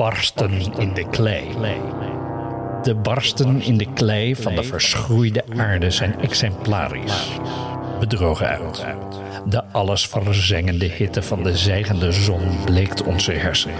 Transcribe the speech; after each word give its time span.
barsten 0.00 0.78
in 0.78 0.94
de 0.94 1.08
klei. 1.10 1.44
De 2.82 2.94
barsten 2.94 3.62
in 3.62 3.76
de 3.76 3.92
klei 3.94 4.36
van 4.36 4.54
de 4.54 4.62
verschroeide 4.62 5.44
aarde 5.56 5.90
zijn 5.90 6.20
exemplarisch. 6.20 7.28
Bedrogen 7.98 8.46
uit. 8.46 8.86
De 9.46 9.64
alles 9.64 10.06
verzengende 10.06 10.84
hitte 10.84 11.22
van 11.22 11.42
de 11.42 11.56
zijgende 11.56 12.12
zon 12.12 12.64
bleekt 12.64 13.02
onze 13.02 13.32
hersenen. 13.32 13.76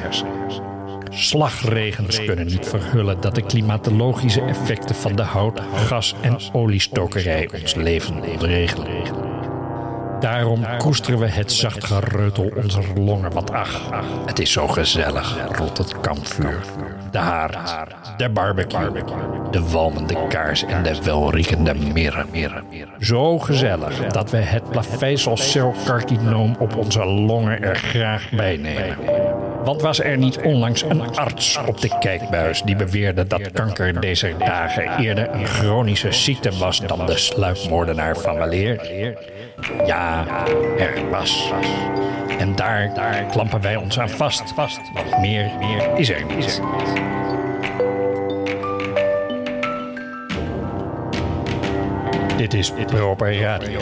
Slagregens 1.10 2.24
kunnen 2.24 2.46
niet 2.46 2.66
verhullen 2.66 3.20
dat 3.20 3.34
de 3.34 3.42
klimatologische 3.42 4.42
effecten 4.42 4.94
van 4.94 5.16
de 5.16 5.22
hout, 5.22 5.60
gas 5.74 6.14
en 6.20 6.38
oliestokerij 6.52 7.48
ons 7.60 7.74
leven 7.74 8.22
ontregelen. 8.22 9.29
Daarom 10.20 10.66
koesteren 10.78 11.18
we 11.18 11.26
het 11.26 11.52
zacht 11.52 11.84
gereutel 11.84 12.52
onze 12.56 12.82
longen. 12.94 13.32
Want 13.32 13.52
ach, 13.52 13.90
het 14.26 14.38
is 14.38 14.52
zo 14.52 14.66
gezellig 14.66 15.56
rond 15.56 15.78
het 15.78 16.00
kampvuur. 16.00 16.60
De 17.10 17.18
haard, 17.18 17.76
de 18.16 18.28
barbecue, 18.28 19.02
de 19.50 19.70
walmende 19.70 20.26
kaars 20.28 20.64
en 20.64 20.82
de 20.82 21.02
welriekende 21.02 21.74
mirren. 21.74 22.26
Zo 22.98 23.38
gezellig 23.38 24.06
dat 24.06 24.30
we 24.30 24.36
het 24.36 24.70
plavezelcelcarcinoom 24.70 26.56
op 26.58 26.76
onze 26.76 27.04
longen 27.04 27.62
er 27.62 27.76
graag 27.76 28.30
bij 28.30 28.56
nemen. 28.56 28.96
Want 29.64 29.82
was 29.82 30.00
er 30.00 30.18
niet 30.18 30.38
onlangs 30.38 30.82
een 30.82 31.16
arts 31.16 31.58
op 31.66 31.80
de 31.80 31.98
kijkbuis 31.98 32.62
die 32.62 32.76
beweerde 32.76 33.26
dat 33.26 33.50
kanker 33.52 34.00
deze 34.00 34.34
dagen 34.38 34.98
eerder 34.98 35.34
een 35.34 35.46
chronische 35.46 36.12
ziekte 36.12 36.50
was 36.58 36.80
dan 36.80 37.06
de 37.06 37.16
sluipmoordenaar 37.16 38.16
van 38.16 38.38
weleer? 38.38 38.80
Ja, 39.86 40.26
er 40.78 41.10
was. 41.10 41.52
En 42.38 42.54
daar, 42.56 42.94
daar 42.94 43.24
klampen 43.24 43.60
wij 43.60 43.76
ons 43.76 43.98
aan 43.98 44.08
vast. 44.08 44.52
vast. 44.54 44.80
Want 44.94 45.20
meer, 45.20 45.50
meer 45.58 45.90
is 45.96 46.10
er 46.10 46.24
niet. 46.24 46.60
Dit 52.36 52.54
is 52.54 52.72
Proper 52.86 53.40
Radio. 53.40 53.80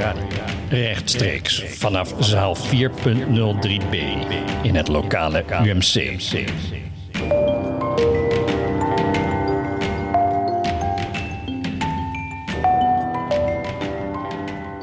Rechtstreeks 0.70 1.64
vanaf 1.64 2.14
zaal 2.18 2.56
4.03b 2.56 3.96
in 4.62 4.74
het 4.74 4.88
lokale 4.88 5.44
UMC. 5.64 6.14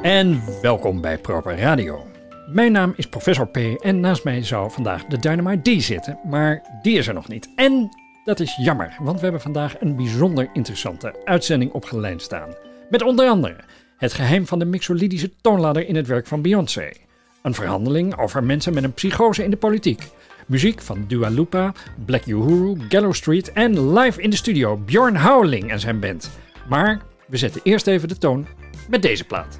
En 0.01 0.41
welkom 0.61 1.01
bij 1.01 1.17
Proper 1.17 1.57
Radio. 1.57 2.07
Mijn 2.47 2.71
naam 2.71 2.93
is 2.95 3.05
Professor 3.05 3.47
P 3.47 3.57
en 3.57 3.99
naast 3.99 4.23
mij 4.23 4.43
zou 4.43 4.71
vandaag 4.71 5.05
de 5.05 5.19
Dynamite 5.19 5.77
D 5.77 5.83
zitten, 5.83 6.19
maar 6.23 6.63
die 6.81 6.97
is 6.97 7.07
er 7.07 7.13
nog 7.13 7.27
niet. 7.27 7.49
En 7.55 7.89
dat 8.23 8.39
is 8.39 8.55
jammer, 8.55 8.95
want 8.99 9.15
we 9.15 9.23
hebben 9.23 9.41
vandaag 9.41 9.81
een 9.81 9.95
bijzonder 9.95 10.49
interessante 10.53 11.15
uitzending 11.25 11.71
op 11.71 11.85
staan. 12.17 12.53
Met 12.89 13.01
onder 13.01 13.27
andere 13.27 13.55
het 13.97 14.13
geheim 14.13 14.47
van 14.47 14.59
de 14.59 14.65
mixolydische 14.65 15.31
toonladder 15.41 15.87
in 15.87 15.95
het 15.95 16.07
werk 16.07 16.27
van 16.27 16.41
Beyoncé. 16.41 16.91
Een 17.41 17.53
verhandeling 17.53 18.17
over 18.17 18.43
mensen 18.43 18.73
met 18.73 18.83
een 18.83 18.93
psychose 18.93 19.43
in 19.43 19.49
de 19.49 19.57
politiek. 19.57 20.03
Muziek 20.47 20.81
van 20.81 21.05
Dua 21.07 21.29
Lipa, 21.29 21.73
Black 22.05 22.25
Uhuru, 22.25 22.75
Gallow 22.89 23.13
Street 23.13 23.51
en 23.51 23.93
live 23.93 24.21
in 24.21 24.29
de 24.29 24.35
studio 24.35 24.77
Bjorn 24.77 25.17
Howling 25.17 25.71
en 25.71 25.79
zijn 25.79 25.99
band. 25.99 26.29
Maar 26.69 27.01
we 27.27 27.37
zetten 27.37 27.61
eerst 27.63 27.87
even 27.87 28.07
de 28.07 28.17
toon 28.17 28.47
met 28.89 29.01
deze 29.01 29.23
plaat. 29.23 29.59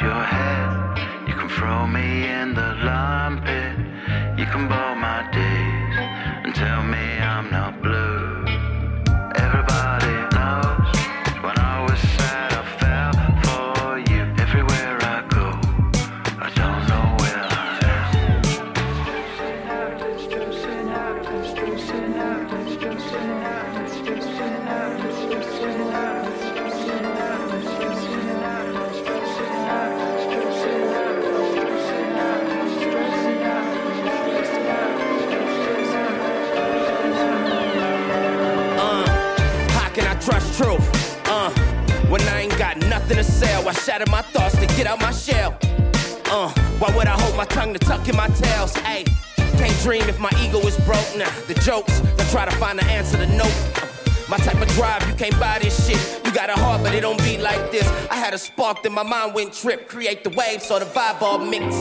your 0.00 0.24
head. 0.24 0.79
get 44.80 44.86
out 44.86 44.98
my 44.98 45.12
shell. 45.12 45.58
Uh, 46.30 46.50
why 46.78 46.90
would 46.96 47.06
I 47.06 47.20
hold 47.20 47.36
my 47.36 47.44
tongue 47.44 47.74
to 47.74 47.78
tuck 47.78 48.08
in 48.08 48.16
my 48.16 48.28
tails? 48.28 48.74
Hey, 48.78 49.04
can't 49.36 49.78
dream 49.82 50.08
if 50.08 50.18
my 50.18 50.30
ego 50.42 50.58
is 50.60 50.78
broke. 50.86 51.04
Nah, 51.18 51.28
the 51.48 51.52
jokes, 51.62 52.00
I 52.18 52.24
try 52.30 52.46
to 52.46 52.50
find 52.52 52.78
the 52.78 52.84
answer 52.86 53.18
to 53.18 53.26
nope. 53.26 53.52
My 54.30 54.38
type 54.38 54.58
of 54.58 54.68
drive, 54.68 55.06
you 55.06 55.14
can't 55.16 55.38
buy 55.38 55.58
this 55.58 55.86
shit. 55.86 56.24
You 56.24 56.32
got 56.32 56.48
a 56.48 56.54
heart, 56.54 56.82
but 56.82 56.94
it 56.94 57.02
don't 57.02 57.18
beat 57.18 57.40
like 57.40 57.70
this. 57.70 57.86
I 58.10 58.14
had 58.14 58.32
a 58.32 58.38
spark, 58.38 58.82
then 58.82 58.94
my 58.94 59.02
mind 59.02 59.34
went 59.34 59.52
trip. 59.52 59.86
Create 59.86 60.24
the 60.24 60.30
wave, 60.30 60.62
so 60.62 60.78
the 60.78 60.86
vibe 60.86 61.20
all 61.20 61.38
mixed. 61.38 61.76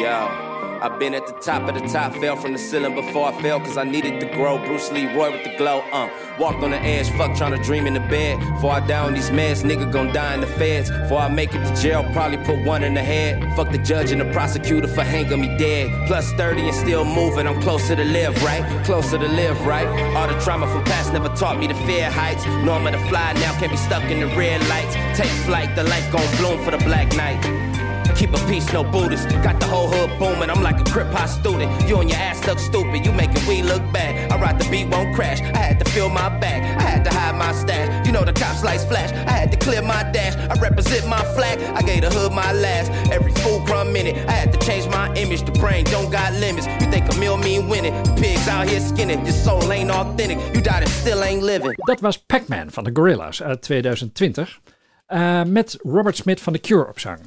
Yeah. 0.00 0.51
I've 0.82 0.98
been 0.98 1.14
at 1.14 1.28
the 1.28 1.34
top 1.34 1.68
of 1.68 1.80
the 1.80 1.86
top, 1.86 2.12
fell 2.16 2.34
from 2.34 2.54
the 2.54 2.58
ceiling 2.58 2.96
before 2.96 3.28
I 3.28 3.40
fell, 3.40 3.60
cause 3.60 3.76
I 3.76 3.84
needed 3.84 4.18
to 4.18 4.26
grow. 4.26 4.58
Bruce 4.58 4.90
Lee, 4.90 5.06
Roy 5.14 5.30
with 5.30 5.44
the 5.44 5.56
glow, 5.56 5.78
uh. 5.92 6.10
Walked 6.40 6.64
on 6.64 6.72
the 6.72 6.78
edge, 6.78 7.08
fuck 7.10 7.36
trying 7.36 7.52
to 7.52 7.62
dream 7.62 7.86
in 7.86 7.94
the 7.94 8.00
bed. 8.00 8.40
Before 8.54 8.72
I 8.72 8.80
down 8.84 9.14
these 9.14 9.30
meds, 9.30 9.62
nigga 9.62 9.92
gon' 9.92 10.12
die 10.12 10.34
in 10.34 10.40
the 10.40 10.48
feds. 10.48 10.90
Before 10.90 11.18
I 11.18 11.28
make 11.28 11.54
it 11.54 11.64
to 11.64 11.80
jail, 11.80 12.02
probably 12.12 12.38
put 12.38 12.64
one 12.64 12.82
in 12.82 12.94
the 12.94 13.00
head. 13.00 13.54
Fuck 13.54 13.70
the 13.70 13.78
judge 13.78 14.10
and 14.10 14.20
the 14.20 14.32
prosecutor 14.32 14.88
for 14.88 15.04
hanging 15.04 15.40
me 15.40 15.56
dead. 15.56 16.08
Plus 16.08 16.32
30 16.32 16.62
and 16.62 16.74
still 16.74 17.04
moving, 17.04 17.46
I'm 17.46 17.62
closer 17.62 17.94
to 17.94 18.04
live, 18.04 18.42
right? 18.42 18.64
Closer 18.84 19.18
to 19.18 19.28
live, 19.28 19.64
right? 19.64 19.86
All 20.16 20.26
the 20.26 20.40
trauma 20.40 20.66
from 20.66 20.82
past 20.82 21.12
never 21.12 21.28
taught 21.28 21.60
me 21.60 21.68
to 21.68 21.74
fear 21.86 22.10
heights. 22.10 22.44
Know 22.44 22.72
I'm 22.72 22.90
to 22.90 22.98
fly 23.08 23.34
now, 23.34 23.56
can't 23.60 23.70
be 23.70 23.76
stuck 23.76 24.02
in 24.10 24.18
the 24.18 24.26
red 24.34 24.60
lights. 24.68 24.96
Take 25.16 25.30
flight, 25.46 25.76
the 25.76 25.84
life 25.84 26.10
gon' 26.10 26.36
bloom 26.38 26.64
for 26.64 26.72
the 26.72 26.78
black 26.78 27.14
night. 27.14 27.71
Keep 28.16 28.34
a 28.34 28.38
peace, 28.46 28.72
no 28.72 28.84
Buddhist. 28.84 29.28
Got 29.42 29.60
the 29.60 29.66
whole 29.66 29.88
hood 29.88 30.18
booming. 30.18 30.50
I'm 30.50 30.62
like 30.62 30.80
a 30.80 30.84
crip 30.84 31.08
hop 31.08 31.28
student. 31.28 31.70
You 31.88 32.00
and 32.00 32.08
your 32.10 32.18
ass 32.18 32.46
look 32.46 32.58
stupid. 32.58 33.04
You 33.04 33.12
making 33.12 33.46
we 33.46 33.62
look 33.62 33.82
bad. 33.92 34.30
I 34.30 34.36
ride 34.38 34.58
the 34.60 34.68
beat, 34.70 34.88
won't 34.88 35.14
crash. 35.14 35.40
I 35.40 35.58
had 35.58 35.78
to 35.80 35.90
fill 35.90 36.08
my 36.08 36.28
bag. 36.38 36.62
I 36.78 36.82
had 36.82 37.04
to 37.04 37.10
hide 37.10 37.36
my 37.36 37.52
stash. 37.52 38.06
You 38.06 38.12
know 38.12 38.24
the 38.24 38.32
cops 38.32 38.62
lights 38.62 38.84
flash. 38.84 39.10
I 39.12 39.32
had 39.32 39.50
to 39.52 39.58
clear 39.58 39.82
my 39.82 40.02
dash. 40.12 40.36
I 40.36 40.54
represent 40.60 41.06
my 41.08 41.22
flag. 41.34 41.58
I 41.74 41.82
gave 41.82 42.02
the 42.02 42.10
hood 42.10 42.32
my 42.32 42.52
last. 42.52 42.90
Every 43.10 43.32
fool 43.42 43.60
crumb 43.66 43.92
minute. 43.92 44.16
I 44.28 44.32
had 44.32 44.52
to 44.52 44.58
change 44.58 44.86
my 44.88 45.12
image. 45.14 45.42
The 45.42 45.52
brain 45.52 45.84
don't 45.84 46.10
got 46.10 46.32
limits. 46.34 46.66
You 46.80 46.90
think 46.90 47.12
a 47.12 47.16
meal 47.16 47.36
mean 47.36 47.68
winning? 47.68 47.94
The 48.04 48.14
pigs 48.20 48.48
out 48.48 48.68
here 48.68 48.80
skinning. 48.80 49.24
Your 49.24 49.34
soul 49.34 49.72
ain't 49.72 49.90
authentic. 49.90 50.38
You 50.54 50.60
died 50.60 50.82
and 50.82 50.90
still 50.90 51.22
ain't 51.22 51.42
living. 51.42 51.74
Dat 51.76 52.00
was 52.00 52.18
Pac-Man 52.18 52.70
van 52.70 52.84
de 52.84 52.90
Gorillas 52.92 53.42
uit 53.42 53.62
2020. 53.62 54.60
Uh, 55.08 55.42
met 55.42 55.78
Robert 55.82 56.16
Smith 56.16 56.40
van 56.40 56.52
The 56.52 56.58
Cure 56.58 56.88
op 56.88 56.98
zang. 56.98 57.18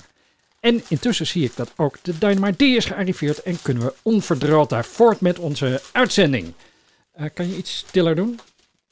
En 0.66 0.82
intussen 0.88 1.28
zie 1.28 1.44
ik 1.44 1.56
dat 1.56 1.72
ook 1.76 1.98
de 2.02 2.18
Dynamite 2.18 2.58
D 2.58 2.62
is 2.62 2.86
gearriveerd 2.86 3.42
en 3.44 3.62
kunnen 3.62 3.84
we 3.84 3.94
onverdrood 4.02 4.70
daar 4.70 4.86
voort 4.86 5.20
met 5.22 5.40
onze 5.40 5.82
uitzending. 5.92 6.54
Eh, 7.12 7.26
kan 7.34 7.50
je 7.50 7.58
iets 7.58 7.78
stiller 7.78 8.16
doen? 8.16 8.40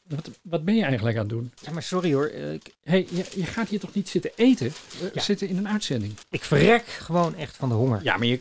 Wat, 0.07 0.29
wat 0.41 0.63
ben 0.65 0.75
je 0.75 0.83
eigenlijk 0.83 1.15
aan 1.17 1.21
het 1.23 1.31
doen? 1.31 1.51
Ja, 1.61 1.71
maar 1.71 1.83
sorry 1.83 2.13
hoor. 2.13 2.25
eh, 2.25 2.53
Ik, 2.53 2.73
hey, 2.83 3.07
je, 3.09 3.25
je 3.35 3.45
gaat 3.45 3.67
hier 3.69 3.79
toch 3.79 3.93
niet 3.93 4.09
zitten 4.09 4.31
eten? 4.35 4.73
We 4.99 5.11
Ja. 5.13 5.21
zitten 5.21 5.47
in 5.47 5.57
een 5.57 5.67
uitzending. 5.67 6.13
ik 6.29 6.43
verrek 6.43 6.85
gewoon 6.85 7.35
echt 7.35 7.55
van 7.55 7.69
de 7.69 7.75
honger. 7.75 7.99
Ja, 8.03 8.17
maar 8.17 8.27
je, 8.27 8.39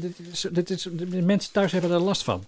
dit 0.00 0.18
is, 0.32 0.46
dit 0.50 0.70
is, 0.70 0.82
de 0.92 1.06
mensen 1.22 1.52
thuis 1.52 1.72
hebben 1.72 1.90
er 1.90 1.98
last 1.98 2.22
van. 2.22 2.44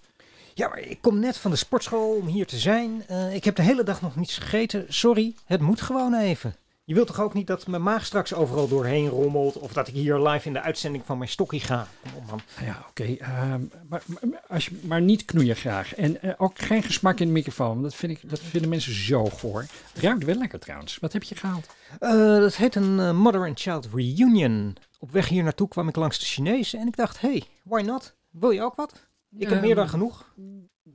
Ja, 0.54 0.68
maar 0.68 0.78
ik 0.80 0.98
kom 1.00 1.18
net 1.18 1.36
van 1.36 1.50
de 1.50 1.56
sportschool 1.56 2.14
om 2.14 2.26
hier 2.26 2.46
te 2.46 2.58
zijn. 2.58 3.04
Eh, 3.06 3.34
ik 3.34 3.44
heb 3.44 3.56
de 3.56 3.62
hele 3.62 3.82
dag 3.84 4.00
nog 4.02 4.16
niets 4.16 4.36
gegeten. 4.38 4.84
Sorry, 4.88 5.34
het 5.44 5.60
moet 5.60 5.80
gewoon 5.80 6.14
even. 6.14 6.54
Je 6.92 6.98
wilt 6.98 7.10
toch 7.10 7.20
ook 7.20 7.34
niet 7.34 7.46
dat 7.46 7.66
mijn 7.66 7.82
maag 7.82 8.04
straks 8.04 8.34
overal 8.34 8.68
doorheen 8.68 9.08
rommelt... 9.08 9.58
of 9.58 9.72
dat 9.72 9.88
ik 9.88 9.94
hier 9.94 10.18
live 10.18 10.46
in 10.46 10.52
de 10.52 10.60
uitzending 10.60 11.04
van 11.06 11.18
mijn 11.18 11.30
stokkie 11.30 11.60
ga? 11.60 11.86
Kom 12.02 12.12
op 12.16 12.26
man. 12.26 12.40
Ja, 12.64 12.84
oké. 12.88 13.02
ehm, 13.04 13.60
maar, 13.88 14.02
maar, 14.06 14.42
als 14.48 14.64
je, 14.64 14.80
maar 14.82 15.00
niet 15.00 15.24
knoeien 15.24 15.56
graag. 15.56 15.94
En 15.94 16.22
eh, 16.22 16.34
ook 16.36 16.58
geen 16.58 16.82
gesmak 16.82 17.20
in 17.20 17.26
de 17.26 17.32
microfoon. 17.32 17.82
Dat, 17.82 17.94
vind 17.94 18.12
ik, 18.12 18.30
dat 18.30 18.40
vinden 18.40 18.70
mensen 18.70 18.94
zo 18.94 19.24
goor. 19.24 19.60
Het 19.92 20.02
ruikt 20.02 20.24
wel 20.24 20.34
lekker 20.34 20.58
trouwens. 20.58 20.98
Wat 20.98 21.12
heb 21.12 21.22
je 21.22 21.34
gehaald? 21.34 21.66
Eh, 22.00 22.10
dat 22.38 22.56
heet 22.56 22.74
een 22.74 23.00
eh, 23.00 23.12
Mother 23.12 23.46
and 23.46 23.60
Child 23.60 23.88
Reunion. 23.94 24.76
Op 24.98 25.10
weg 25.10 25.28
hier 25.28 25.42
naartoe 25.42 25.68
kwam 25.68 25.88
ik 25.88 25.96
langs 25.96 26.18
de 26.18 26.24
Chinees 26.26 26.74
en 26.74 26.86
ik 26.86 26.96
dacht... 26.96 27.20
hey, 27.20 27.42
why 27.62 27.80
not? 27.80 28.14
Wil 28.30 28.50
je 28.50 28.62
ook 28.62 28.74
wat? 28.74 29.06
Ik 29.38 29.48
heb 29.48 29.60
meer 29.60 29.74
dan 29.74 29.84
Ehm, 29.84 29.92
genoeg. 29.92 30.34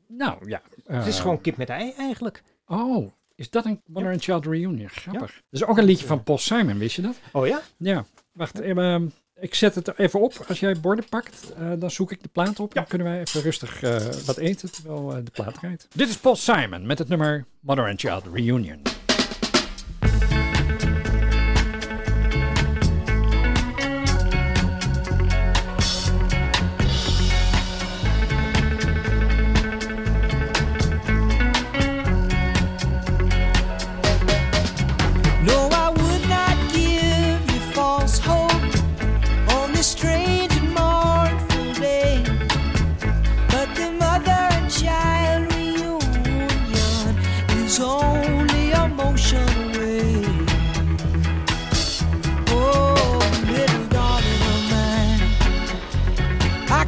Nou, 0.07 0.49
ja. 0.49 0.61
Het 0.85 1.07
is 1.07 1.19
gewoon 1.19 1.41
kip 1.41 1.57
met 1.57 1.69
ei 1.69 1.93
eigenlijk. 1.97 2.43
Oh, 2.67 3.11
is 3.37 3.49
dat 3.49 3.65
een 3.65 3.81
Mother 3.85 4.11
and 4.11 4.23
Child 4.23 4.45
Reunion? 4.45 4.89
Grappig. 4.89 5.41
Dat 5.49 5.61
is 5.61 5.63
ook 5.63 5.77
een 5.77 5.83
liedje 5.83 6.05
van 6.05 6.23
Paul 6.23 6.37
Simon, 6.37 6.77
wist 6.77 6.95
je 6.95 7.01
dat? 7.01 7.19
Oh 7.31 7.47
ja? 7.47 7.61
Ja. 7.77 8.05
Wacht, 8.31 8.59
ehm, 8.61 9.07
ik 9.39 9.55
zet 9.55 9.75
het 9.75 9.97
even 9.97 10.21
op. 10.21 10.45
Als 10.47 10.59
jij 10.59 10.79
borden 10.79 11.05
pakt, 11.09 11.53
eh, 11.57 11.71
dan 11.79 11.91
zoek 11.91 12.11
ik 12.11 12.21
de 12.21 12.29
plaat 12.29 12.59
op. 12.59 12.73
Dan 12.73 12.87
kunnen 12.87 13.07
wij 13.07 13.19
even 13.19 13.41
rustig 13.41 13.81
eh, 13.81 13.95
wat 14.25 14.37
eten 14.37 14.71
terwijl 14.71 15.15
eh, 15.15 15.23
de 15.23 15.31
plaat 15.31 15.57
rijdt. 15.57 15.87
Dit 15.93 16.09
is 16.09 16.17
Paul 16.17 16.35
Simon 16.35 16.85
met 16.85 16.99
het 16.99 17.07
nummer 17.07 17.45
Mother 17.59 17.87
and 17.87 17.99
Child 17.99 18.23
Reunion. 18.33 18.81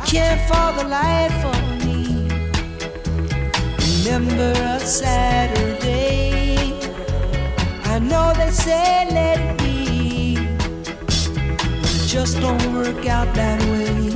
Can't 0.09 0.41
for 0.49 0.71
the 0.81 0.89
life 0.89 1.45
of 1.45 1.85
me 1.85 2.27
remember 4.09 4.53
a 4.59 4.79
Saturday. 4.79 6.73
I 7.83 7.99
know 7.99 8.33
they 8.33 8.49
say 8.49 9.05
let 9.11 9.39
it 9.39 9.57
be, 9.59 10.35
but 10.35 11.93
it 11.95 12.07
just 12.07 12.41
don't 12.41 12.73
work 12.73 13.05
out 13.05 13.35
that 13.35 13.61
way. 13.71 14.11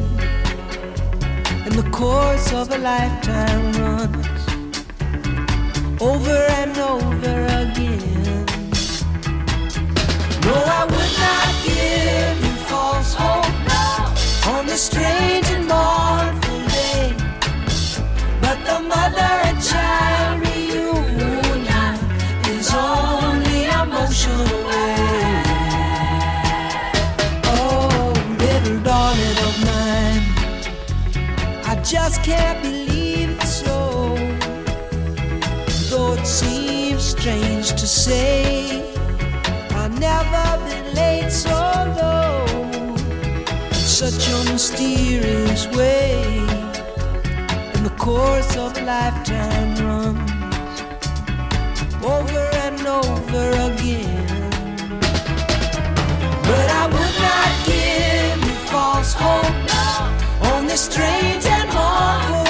And 1.64 1.74
the 1.74 1.88
course 1.92 2.52
of 2.54 2.72
a 2.72 2.80
lifetime 2.80 3.74
runs 3.74 4.46
over 6.02 6.40
and 6.62 6.76
over 6.76 7.46
again. 7.62 8.46
No, 10.42 10.56
I 10.80 10.86
would 10.90 11.14
not 11.22 11.50
give 11.64 12.38
you 12.46 12.56
false 12.66 13.14
hope 13.14 13.73
on 14.48 14.66
this 14.66 14.84
strange 14.84 15.48
and 15.52 15.68
mournful 15.68 16.60
day. 16.68 17.16
But 18.42 18.58
the 18.66 18.80
mother 18.82 19.34
and 19.48 19.58
child 19.64 20.42
reunion 20.42 21.96
is 22.56 22.70
only 22.74 23.66
a 23.66 23.86
motion 23.86 24.40
away. 24.58 25.44
Oh, 27.46 28.14
little 28.40 28.80
darling 28.82 29.38
of 29.48 29.56
mine, 29.70 30.24
I 31.66 31.82
just 31.84 32.24
can't 32.24 32.62
believe 32.62 33.30
it's 33.32 33.64
so. 33.64 34.16
Though 35.90 36.14
it 36.14 36.26
seems 36.26 37.04
strange 37.04 37.70
to 37.70 37.88
say, 37.88 38.84
I've 39.72 39.98
never 40.00 40.46
been 40.68 40.96
late 40.96 41.32
so 41.32 41.52
low. 41.98 42.23
Such 44.04 44.28
a 44.34 44.52
mysterious 44.52 45.66
way 45.68 46.38
and 47.74 47.86
the 47.86 47.94
course 47.98 48.58
of 48.58 48.76
lifetime 48.82 49.76
runs 49.76 50.82
over 52.04 52.44
and 52.66 52.86
over 52.86 53.50
again. 53.72 54.50
But 56.50 56.68
I 56.82 56.86
would 56.94 57.16
not 57.28 57.52
give 57.66 58.40
you 58.46 58.56
false 58.68 59.14
hope 59.14 60.52
on 60.52 60.68
this 60.68 60.82
strange 60.82 61.46
and 61.46 61.74
mournful 61.74 62.43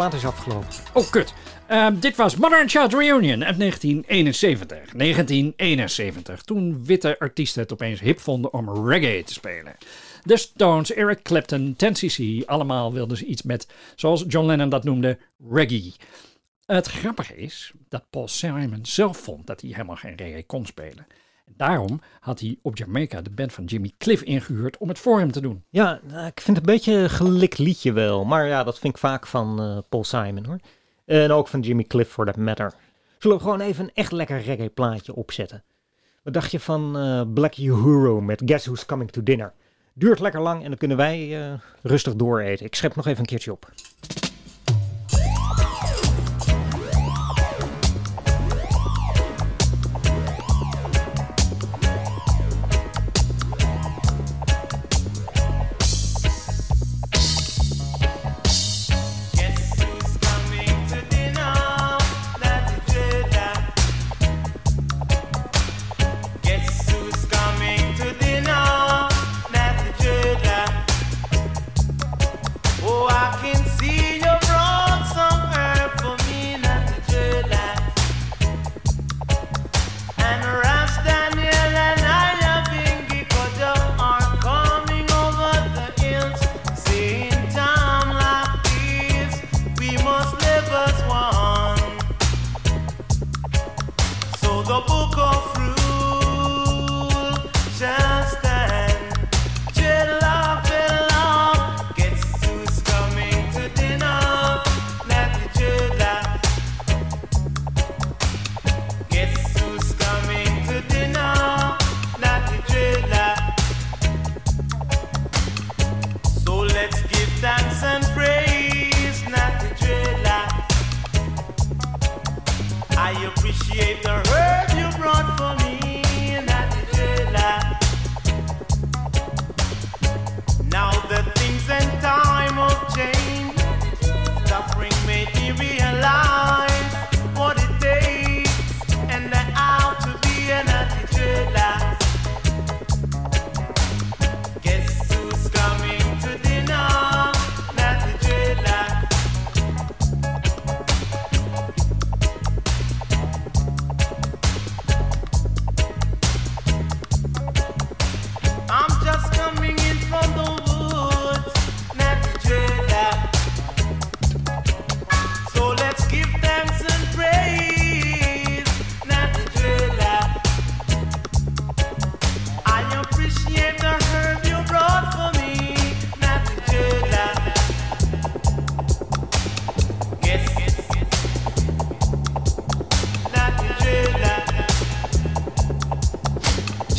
plaat 0.00 0.14
is 0.14 0.24
afgelopen. 0.24 0.68
Oh, 0.92 1.10
kut. 1.10 1.34
Ehm, 1.66 1.98
dit 1.98 2.16
was 2.16 2.36
Mother 2.36 2.60
and 2.60 2.70
Child 2.70 2.92
Reunion 2.92 3.44
uit 3.44 3.58
1971. 3.58 4.92
1971, 4.92 6.42
toen 6.42 6.84
witte 6.84 7.18
artiesten 7.18 7.62
het 7.62 7.72
opeens 7.72 8.00
hip 8.00 8.20
vonden 8.20 8.52
om 8.52 8.88
reggae 8.88 9.22
te 9.22 9.32
spelen. 9.32 9.76
De 10.22 10.36
Stones, 10.36 10.92
Eric 10.92 11.22
Clapton, 11.22 11.76
10cc, 11.76 12.44
allemaal 12.44 12.92
wilden 12.92 13.16
ze 13.16 13.24
iets 13.24 13.42
met, 13.42 13.68
zoals 13.96 14.24
John 14.28 14.46
Lennon 14.46 14.68
dat 14.68 14.84
noemde, 14.84 15.18
reggae. 15.50 15.92
Het 16.66 16.86
grappige 16.86 17.36
is 17.36 17.72
dat 17.88 18.10
Paul 18.10 18.28
Simon 18.28 18.78
zelf 18.82 19.18
vond 19.18 19.46
dat 19.46 19.60
hij 19.60 19.70
helemaal 19.70 19.96
geen 19.96 20.16
reggae 20.16 20.46
kon 20.46 20.66
spelen. 20.66 21.06
Daarom 21.56 22.00
had 22.20 22.40
hij 22.40 22.58
op 22.62 22.76
Jamaica 22.76 23.20
de 23.20 23.30
band 23.30 23.52
van 23.52 23.64
Jimmy 23.64 23.92
Cliff 23.98 24.22
ingehuurd 24.22 24.78
om 24.78 24.88
het 24.88 24.98
voor 24.98 25.18
hem 25.18 25.32
te 25.32 25.40
doen. 25.40 25.64
Ja, 25.68 26.00
nou, 26.02 26.26
ik 26.26 26.40
vind 26.40 26.56
het 26.56 26.66
een 26.66 26.72
beetje 26.74 26.92
een 26.92 27.10
gelikt 27.10 27.58
liedje 27.58 27.92
wel. 27.92 28.24
Maar 28.24 28.46
ja, 28.46 28.64
dat 28.64 28.78
vind 28.78 28.94
ik 28.94 29.00
vaak 29.00 29.26
van 29.26 29.60
eh, 29.62 29.78
Paul 29.88 30.04
Simon 30.04 30.44
hoor. 30.44 30.58
En 31.04 31.32
ook 31.32 31.48
van 31.48 31.60
Jimmy 31.60 31.84
Cliff 31.84 32.10
for 32.10 32.26
that 32.26 32.36
matter. 32.36 32.72
Zullen 33.18 33.36
we 33.36 33.42
gewoon 33.42 33.60
even 33.60 33.84
een 33.84 33.90
echt 33.94 34.12
lekker 34.12 34.42
reggae 34.42 34.68
plaatje 34.68 35.14
opzetten? 35.14 35.62
Wat 36.22 36.34
dacht 36.34 36.50
je 36.50 36.60
van 36.60 36.98
eh, 36.98 37.22
Black 37.34 37.56
Uhuru 37.56 38.22
met 38.22 38.42
Guess 38.44 38.66
Who's 38.66 38.86
Coming 38.86 39.10
to 39.10 39.22
Dinner? 39.22 39.52
Duurt 39.94 40.20
lekker 40.20 40.40
lang 40.40 40.62
en 40.62 40.68
dan 40.68 40.78
kunnen 40.78 40.96
wij 40.96 41.40
eh, 41.40 41.52
rustig 41.82 42.14
dooreten. 42.14 42.66
Ik 42.66 42.74
schep 42.74 42.96
nog 42.96 43.06
even 43.06 43.20
een 43.20 43.26
keertje 43.26 43.52
op. 43.52 43.72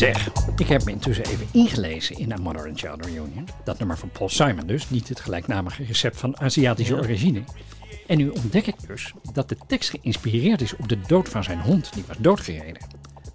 Zeg, 0.02 0.30
ik 0.58 0.68
heb 0.68 0.84
me 0.84 0.92
intussen 0.92 1.26
even 1.26 1.48
ingelezen 1.52 2.18
in 2.18 2.32
A 2.32 2.38
Mother 2.42 2.68
and 2.68 2.80
Child 2.80 3.06
Reunion. 3.06 3.48
Dat 3.64 3.80
nummer 3.80 3.98
van 3.98 4.10
Paul 4.10 4.30
Simon 4.30 4.68
dus, 4.68 4.90
niet 4.90 5.10
het 5.10 5.20
gelijknamige 5.20 5.84
recept 5.84 6.18
van 6.18 6.40
Aziatische 6.40 6.96
origine. 6.96 7.44
En 8.08 8.18
nu 8.18 8.30
ontdek 8.30 8.68
ik 8.68 8.76
dus 8.88 9.14
dat 9.34 9.50
de 9.50 9.58
tekst 9.68 9.90
geïnspireerd 9.90 10.62
is 10.62 10.76
op 10.76 10.90
de 10.90 10.98
dood 11.08 11.30
van 11.30 11.44
zijn 11.44 11.62
hond, 11.62 11.94
die 11.94 12.04
was 12.08 12.18
doodgereden. 12.20 12.82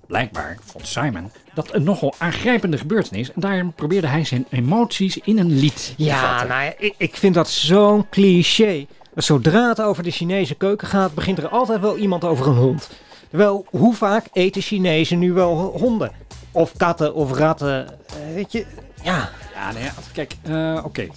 Blijkbaar 0.06 0.58
vond 0.64 0.86
Simon 0.86 1.30
dat 1.54 1.74
een 1.74 1.82
nogal 1.82 2.14
aangrijpende 2.18 2.78
gebeurtenis 2.78 3.32
en 3.32 3.40
daarom 3.40 3.72
probeerde 3.72 4.06
hij 4.06 4.24
zijn 4.24 4.46
emoties 4.50 5.18
in 5.18 5.38
een 5.38 5.58
lied 5.58 5.94
te 5.96 6.04
Ja, 6.04 6.28
vatten. 6.30 6.48
nou 6.48 6.64
ja, 6.64 6.74
ik, 6.78 6.94
ik 6.96 7.16
vind 7.16 7.34
dat 7.34 7.50
zo'n 7.50 8.08
cliché. 8.08 8.86
Zodra 9.14 9.68
het 9.68 9.80
over 9.80 10.02
de 10.02 10.10
Chinese 10.10 10.54
keuken 10.54 10.88
gaat, 10.88 11.14
begint 11.14 11.38
er 11.38 11.48
altijd 11.48 11.80
wel 11.80 11.96
iemand 11.96 12.24
over 12.24 12.46
een 12.46 12.56
hond. 12.56 12.90
Terwijl, 13.28 13.66
hoe 13.70 13.94
vaak 13.94 14.26
eten 14.32 14.62
Chinezen 14.62 15.18
nu 15.18 15.32
wel 15.32 15.56
honden? 15.56 16.24
Of 16.56 16.76
katten 16.76 17.14
of 17.14 17.32
ratten? 17.32 17.86
eh, 17.88 18.34
Weet 18.34 18.52
je, 18.52 18.66
ja, 19.02 19.30
Ja, 19.54 19.72
nou 19.72 19.84
ja, 19.84 19.92
kijk, 20.12 20.36
eh, 20.42 20.80
oké. 20.84 21.00
het 21.02 21.12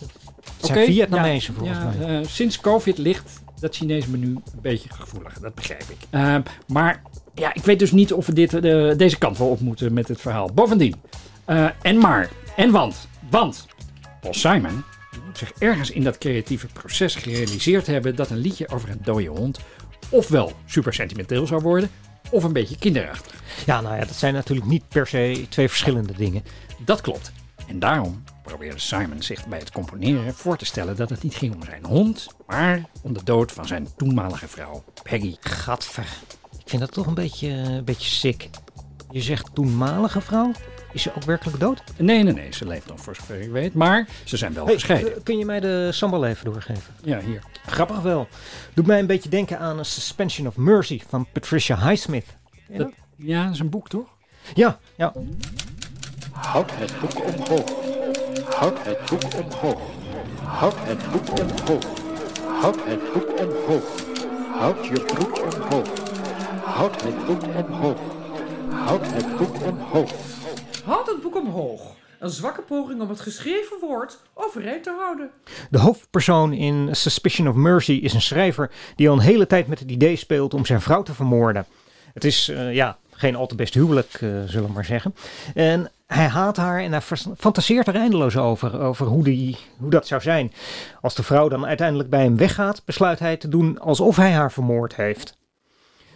zijn 0.65 0.77
Oké, 0.77 0.85
Vietnamezen 0.85 1.53
ja, 1.53 1.59
volgens 1.59 1.79
ja, 1.99 2.05
mij. 2.07 2.19
eh, 2.21 2.27
sinds 2.27 2.59
COVID 2.59 2.97
ligt 2.97 3.41
dat 3.59 3.75
Chinese 3.75 4.09
menu 4.09 4.25
een 4.27 4.43
beetje 4.61 4.89
gevoelig, 4.93 5.33
dat 5.39 5.55
begrijp 5.55 5.81
ik. 5.89 5.97
Eh, 6.09 6.35
maar 6.67 7.01
ja, 7.35 7.53
ik 7.53 7.63
weet 7.63 7.79
dus 7.79 7.91
niet 7.91 8.13
of 8.13 8.25
we 8.25 8.33
dit, 8.33 8.53
eh, 8.53 8.97
deze 8.97 9.17
kant 9.17 9.37
wel 9.37 9.47
op 9.49 9.59
moeten 9.59 9.93
met 9.93 10.07
het 10.07 10.21
verhaal. 10.21 10.49
Bovendien, 10.53 10.95
eh, 11.45 11.65
en 11.81 11.97
maar, 11.97 12.29
en 12.55 12.71
want, 12.71 13.07
want 13.29 13.67
Paul 14.21 14.33
Simon 14.33 14.83
moet 15.25 15.37
zich 15.37 15.51
ergens 15.59 15.91
in 15.91 16.03
dat 16.03 16.17
creatieve 16.17 16.67
proces 16.73 17.15
gerealiseerd 17.15 17.87
hebben 17.87 18.15
dat 18.15 18.29
een 18.29 18.37
liedje 18.37 18.69
over 18.69 18.89
een 18.89 19.01
dode 19.03 19.25
hond 19.27 19.59
ofwel 20.09 20.51
super 20.65 20.93
sentimenteel 20.93 21.47
zou 21.47 21.61
worden, 21.61 21.89
of 22.29 22.43
een 22.43 22.53
beetje 22.53 22.77
kinderachtig. 22.77 23.41
Ja, 23.65 23.81
nou 23.81 23.95
ja, 23.95 24.05
dat 24.05 24.15
zijn 24.15 24.33
natuurlijk 24.33 24.67
niet 24.67 24.87
per 24.87 25.07
se 25.07 25.45
twee 25.49 25.69
verschillende 25.69 26.13
dingen. 26.13 26.43
Dat 26.85 27.01
klopt. 27.01 27.31
En 27.67 27.79
daarom 27.79 28.23
probeerde 28.43 28.79
Simon 28.79 29.21
zich 29.21 29.47
bij 29.47 29.59
het 29.59 29.71
componeren 29.71 30.33
voor 30.33 30.57
te 30.57 30.65
stellen 30.65 30.95
dat 30.95 31.09
het 31.09 31.23
niet 31.23 31.35
ging 31.35 31.55
om 31.55 31.63
zijn 31.63 31.85
hond, 31.85 32.27
maar 32.47 32.81
om 33.01 33.13
de 33.13 33.23
dood 33.23 33.51
van 33.51 33.65
zijn 33.67 33.87
toenmalige 33.95 34.47
vrouw, 34.47 34.83
Peggy. 35.03 35.35
Gadver. 35.39 36.07
Ik 36.59 36.69
vind 36.69 36.81
dat 36.81 36.91
toch 36.91 37.05
een 37.05 37.13
beetje, 37.13 37.47
een 37.47 37.83
beetje 37.83 38.09
sick. 38.09 38.49
Je 39.11 39.21
zegt 39.21 39.49
toenmalige 39.53 40.21
vrouw? 40.21 40.51
Is 40.91 41.01
ze 41.01 41.11
ook 41.15 41.23
werkelijk 41.23 41.59
dood? 41.59 41.83
Nee, 41.97 42.23
nee, 42.23 42.33
nee, 42.33 42.53
ze 42.53 42.67
leeft 42.67 42.87
nog 42.87 42.99
voor 43.01 43.15
zover 43.15 43.41
ik 43.41 43.49
weet, 43.51 43.73
maar 43.73 44.07
ze 44.23 44.37
zijn 44.37 44.53
wel 44.53 44.65
Hey, 44.65 44.73
gescheiden. 44.73 45.23
kun 45.23 45.37
je 45.37 45.45
mij 45.45 45.59
de 45.59 45.89
sambal 45.91 46.25
even 46.25 46.45
doorgeven? 46.45 46.93
Ja, 47.03 47.19
hier. 47.19 47.41
Grappig 47.65 47.99
wel. 48.01 48.27
Doet 48.73 48.85
mij 48.85 48.99
een 48.99 49.05
beetje 49.07 49.29
denken 49.29 49.59
aan 49.59 49.77
een 49.79 49.85
Suspension 49.85 50.47
of 50.47 50.55
Mercy 50.55 51.01
van 51.09 51.25
Patricia 51.31 51.77
Highsmith. 51.87 52.25
Dat, 52.67 52.77
dat? 52.77 52.91
ja, 53.15 53.43
dat 53.43 53.53
is 53.53 53.59
een 53.59 53.69
boek, 53.69 53.89
toch? 53.89 54.07
Ja, 54.53 54.79
ja. 54.95 55.13
Houd 56.31 56.71
het 56.73 56.93
boek 56.99 57.25
omhoog. 57.25 57.69
Houd 58.55 58.77
het 58.83 58.99
boek 59.09 59.23
omhoog. 59.43 59.81
Houd 60.43 60.75
het 60.77 61.11
boek 61.11 61.39
omhoog. 61.39 61.83
Houd 62.61 62.75
het 62.85 63.13
boek 63.13 63.39
omhoog. 63.39 63.85
Houd 64.59 64.85
je 64.85 64.99
broek 65.05 65.53
omhoog. 65.53 65.87
Houd 66.63 67.01
het 67.01 67.25
boek 67.25 67.43
omhoog. 67.43 67.97
Houd 68.85 69.05
het 69.13 69.37
boek 69.37 69.61
omhoog. 69.65 70.11
Houd 70.89 71.07
het 71.07 71.21
boek 71.21 71.35
omhoog. 71.35 71.81
Een 72.19 72.29
zwakke 72.29 72.61
poging 72.61 73.01
om 73.01 73.09
het 73.09 73.19
geschreven 73.19 73.77
woord 73.81 74.19
overeind 74.33 74.83
te 74.83 74.95
houden. 74.99 75.29
De 75.69 75.77
hoofdpersoon 75.77 76.53
in 76.53 76.95
Suspicion 76.95 77.47
of 77.47 77.55
Mercy 77.55 77.91
is 77.91 78.13
een 78.13 78.21
schrijver 78.21 78.71
die 78.95 79.09
al 79.09 79.15
een 79.15 79.21
hele 79.21 79.47
tijd 79.47 79.67
met 79.67 79.79
het 79.79 79.91
idee 79.91 80.15
speelt 80.15 80.53
om 80.53 80.65
zijn 80.65 80.81
vrouw 80.81 81.03
te 81.03 81.13
vermoorden. 81.13 81.65
Het 82.13 82.23
is, 82.23 82.49
eh, 82.49 82.73
ja, 82.73 82.97
geen 83.11 83.35
al 83.35 83.47
te 83.47 83.55
best 83.55 83.73
huwelijk, 83.73 84.13
eh, 84.13 84.29
zullen 84.45 84.67
we 84.67 84.73
maar 84.73 84.85
zeggen. 84.85 85.15
En 85.53 85.91
hij 86.07 86.27
haat 86.27 86.57
haar 86.57 86.79
en 86.79 86.91
hij 86.91 87.01
fantaseert 87.37 87.87
er 87.87 87.95
eindeloos 87.95 88.37
over, 88.37 88.81
over 88.81 89.05
hoe, 89.05 89.23
die, 89.23 89.57
hoe 89.77 89.89
dat 89.89 90.07
zou 90.07 90.21
zijn. 90.21 90.53
Als 91.01 91.15
de 91.15 91.23
vrouw 91.23 91.47
dan 91.47 91.65
uiteindelijk 91.65 92.09
bij 92.09 92.23
hem 92.23 92.37
weggaat, 92.37 92.81
besluit 92.85 93.19
hij 93.19 93.37
te 93.37 93.49
doen 93.49 93.79
alsof 93.79 94.15
hij 94.15 94.31
haar 94.31 94.51
vermoord 94.51 94.95
heeft. 94.95 95.37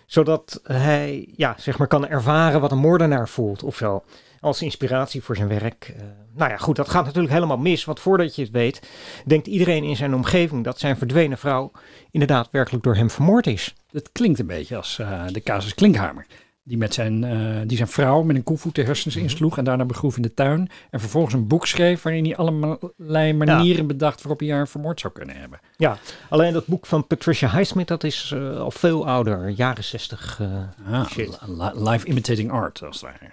Zodat 0.06 0.60
hij, 0.64 1.34
ja, 1.36 1.56
zeg 1.58 1.78
maar 1.78 1.88
kan 1.88 2.08
ervaren 2.08 2.62
wat 2.62 2.72
een 2.72 2.78
moordenaar 2.78 3.30
voelt 3.30 3.64
of 3.64 3.76
zo. 3.76 4.04
Als 4.44 4.62
inspiratie 4.62 5.24
voor 5.24 5.36
zijn 5.36 5.48
werk. 5.48 5.94
Eh, 5.98 6.04
nou 6.36 6.52
ja, 6.52 6.58
goed, 6.58 6.76
dat 6.76 6.90
gaat 6.90 7.06
natuurlijk 7.06 7.34
helemaal 7.34 7.58
mis. 7.58 7.86
Want 7.86 8.00
voordat 8.00 8.36
je 8.36 8.42
het 8.42 8.52
weet, 8.52 8.82
denkt 9.26 9.48
iedereen 9.48 9.84
in 9.84 9.96
zijn 9.96 10.14
omgeving 10.16 10.64
dat 10.64 10.80
zijn 10.80 10.98
verdwenen 10.98 11.38
vrouw 11.38 11.72
inderdaad 12.12 12.48
werkelijk 12.52 12.84
door 12.84 12.96
hem 12.96 13.10
vermoord 13.10 13.48
is. 13.48 13.74
Het 13.92 14.10
klinkt 14.12 14.40
een 14.40 14.46
beetje 14.48 14.76
als 14.76 15.00
eh, 15.00 15.24
de 15.32 15.42
casus 15.42 15.74
Klinkhamer. 15.74 16.26
Die, 16.66 16.78
met 16.78 16.94
zijn, 16.94 17.24
eh, 17.24 17.62
die 17.68 17.78
zijn 17.78 17.88
vrouw 17.90 18.22
met 18.22 18.36
een 18.36 18.44
koevoet 18.44 18.76
de 18.76 18.84
hersens 18.84 19.16
insloeg 19.16 19.58
en 19.58 19.64
daarna 19.64 19.86
begroef 19.86 20.16
in 20.16 20.22
de 20.22 20.34
tuin. 20.34 20.70
En 20.90 21.00
vervolgens 21.00 21.34
een 21.34 21.48
boek 21.48 21.68
schreef 21.68 22.02
waarin 22.02 22.24
hij 22.26 22.36
allerlei 22.36 23.34
manieren 23.34 23.88
bedacht 23.88 24.22
waarop 24.22 24.40
hij 24.40 24.50
haar 24.50 24.68
vermoord 24.68 25.00
zou 25.00 25.14
kunnen 25.14 25.36
hebben. 25.36 25.60
Ja, 25.78 25.98
alleen 26.30 26.54
dat 26.54 26.66
boek 26.68 26.86
van 26.86 27.08
Patricia 27.08 27.50
Highsmith, 27.52 27.88
dat 27.88 28.04
is 28.04 28.36
al 28.58 28.72
veel 28.72 29.08
ouder, 29.08 29.50
jaren 29.50 29.84
zestig. 29.84 30.40
eh. 30.42 30.94
Ah, 30.94 31.08
Shit. 31.10 31.40
li- 31.48 31.54
li- 31.74 31.90
live 31.90 32.06
imitating 32.08 32.52
art, 32.52 32.84
als 32.84 33.02
het 33.02 33.10
ware. 33.12 33.32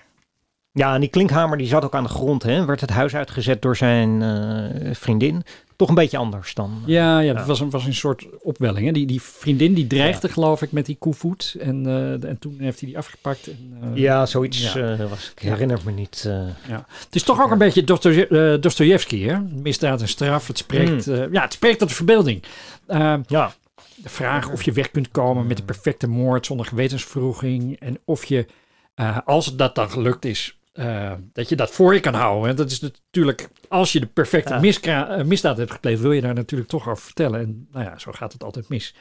Ja, 0.73 0.95
en 0.95 1.01
die 1.01 1.09
Klinkhamer 1.11 1.59
die 1.59 1.67
zat 1.67 1.85
ook 1.85 1.95
aan 1.95 2.03
de 2.03 2.09
grond, 2.09 2.43
hè. 2.43 2.65
Werd 2.65 2.81
het 2.81 2.91
huis 2.91 3.15
uitgezet 3.15 3.63
door 3.63 3.77
zijn 3.77 4.23
eh, 4.23 4.95
vriendin. 4.95 5.43
Toch 5.77 5.89
een 5.89 5.95
beetje 5.95 6.17
anders 6.19 6.55
dan... 6.55 6.83
Ja, 6.87 7.19
ja 7.21 7.33
dat. 7.35 7.47
Was, 7.47 7.61
een, 7.61 7.71
was 7.71 7.87
een 7.87 7.95
soort 7.95 8.27
opwelling. 8.43 8.87
Hè? 8.87 8.93
Die, 8.93 9.07
die 9.07 9.23
vriendin 9.23 9.75
die 9.75 9.87
dreigde, 9.87 10.29
geloof 10.29 10.63
ik, 10.63 10.73
met 10.73 10.87
die 10.87 10.97
koevoet. 10.99 11.57
En, 11.61 11.87
eh, 11.87 12.29
en 12.29 12.39
toen 12.39 12.57
heeft 12.59 12.81
hij 12.81 12.89
die 12.89 12.99
afgepakt. 12.99 13.47
En, 13.47 13.79
eh, 13.83 13.97
Ja, 14.03 14.27
zoiets 14.27 14.73
Ja. 14.73 14.93
eh, 14.99 15.09
was. 15.11 15.31
Ik 15.37 15.43
herinner 15.43 15.79
me 15.85 15.91
niet. 15.93 16.25
eh. 16.27 16.33
Ja. 16.69 16.85
Het 17.05 17.15
is 17.15 17.23
toch 17.23 17.43
ook 17.43 17.51
een 17.51 17.59
beetje 17.59 17.85
Dostoje- 17.85 18.27
eh, 18.55 18.61
Dostojevski, 18.61 19.29
hè? 19.29 19.39
Misdaad 19.41 20.01
en 20.01 20.09
straf. 20.09 20.47
Het 20.47 20.59
spreekt, 20.59 21.07
Mm. 21.07 21.15
eh, 21.15 21.33
ja, 21.33 21.43
het 21.43 21.53
spreekt 21.53 21.79
tot 21.79 21.89
de 21.89 21.95
verbeelding. 21.95 22.43
Eh, 22.87 23.15
ja, 23.27 23.53
de 23.97 24.09
vraag 24.09 24.51
of 24.51 24.63
je 24.63 24.73
weg 24.73 24.91
kunt 24.91 25.11
komen 25.11 25.47
met 25.47 25.57
de 25.57 25.63
perfecte 25.63 26.07
moord 26.09 26.47
zonder 26.47 26.67
gewetenswroeging. 26.67 27.81
En 27.81 27.99
of 28.05 28.25
je, 28.25 28.47
eh, 28.95 29.19
als 29.25 29.57
dat 29.57 29.75
dan 29.75 29.91
gelukt 29.91 30.25
is, 30.25 30.59
eh, 30.73 31.13
dat 31.33 31.49
je 31.49 31.57
dat 31.57 31.71
voor 31.71 31.95
je 31.95 32.01
kan 32.01 32.15
houden. 32.15 32.49
hè. 32.49 32.55
Dat 32.55 32.71
is 32.71 32.81
natuurlijk, 32.81 33.49
als 33.69 33.93
je 33.93 34.01
de 34.01 34.07
perfecte 34.07 34.53
Ja. 34.55 34.61
miskra- 34.61 35.09
eh, 35.09 35.25
misdaad 35.25 35.57
hebt 35.57 35.71
gepleegd, 35.71 36.01
wil 36.01 36.13
je 36.13 36.21
daar 36.21 36.35
natuurlijk 36.35 36.71
toch 36.71 36.89
over 36.89 37.03
vertellen. 37.05 37.41
En 37.41 37.69
nou 37.71 37.85
ja, 37.85 37.99
zo 37.99 38.13
gaat 38.13 38.33
het 38.33 38.45
altijd 38.45 38.69
mis. 38.69 38.95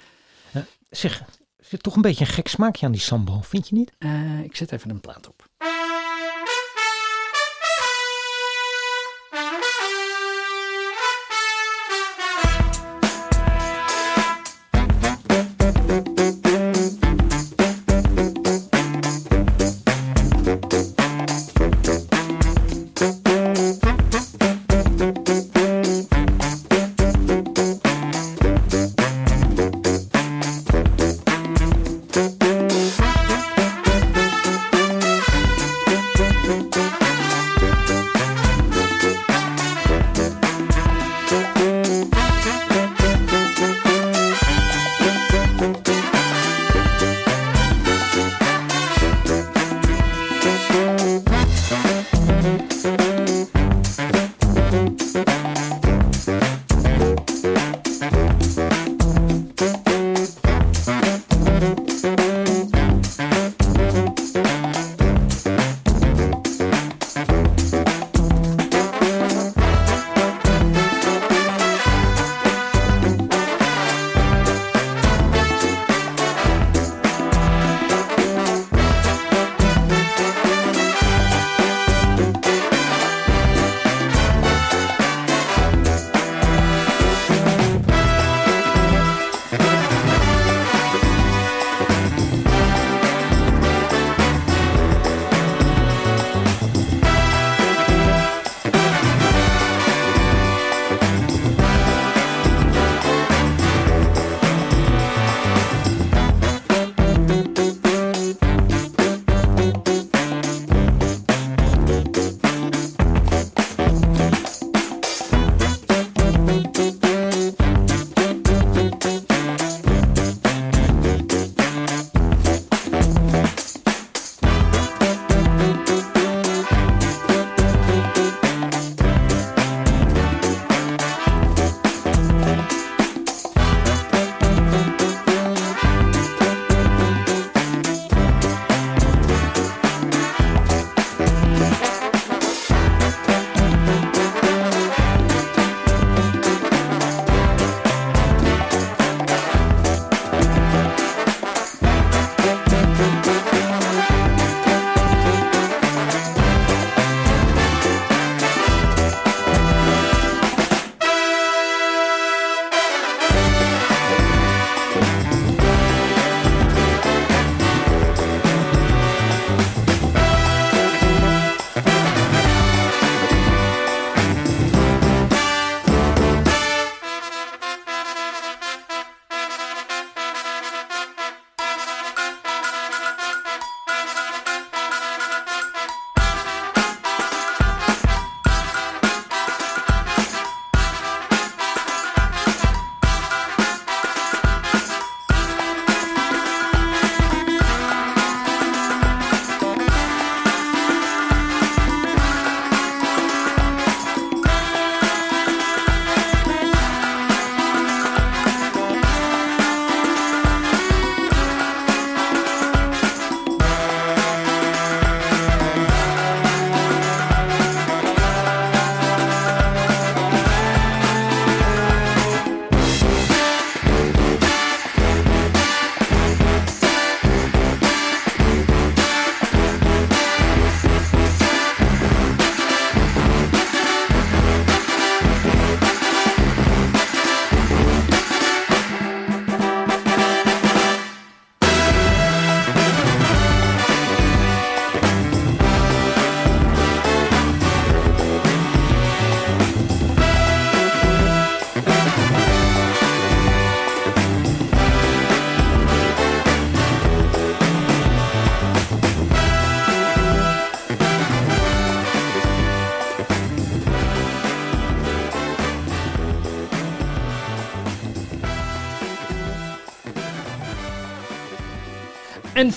zeg, 0.90 1.24
zit 1.58 1.84
toch 1.84 1.96
een 1.96 2.02
beetje 2.02 2.26
een 2.26 2.32
gek 2.32 2.48
smaakje 2.48 2.86
aan 2.86 2.92
die 2.92 3.02
sambo, 3.02 3.42
vind 3.42 3.68
je 3.70 3.76
niet? 3.76 3.92
Eh, 3.98 4.40
ik 4.44 4.56
zet 4.56 4.72
even 4.72 4.90
een 4.90 5.02
plaat 5.02 5.28
op. 5.28 5.49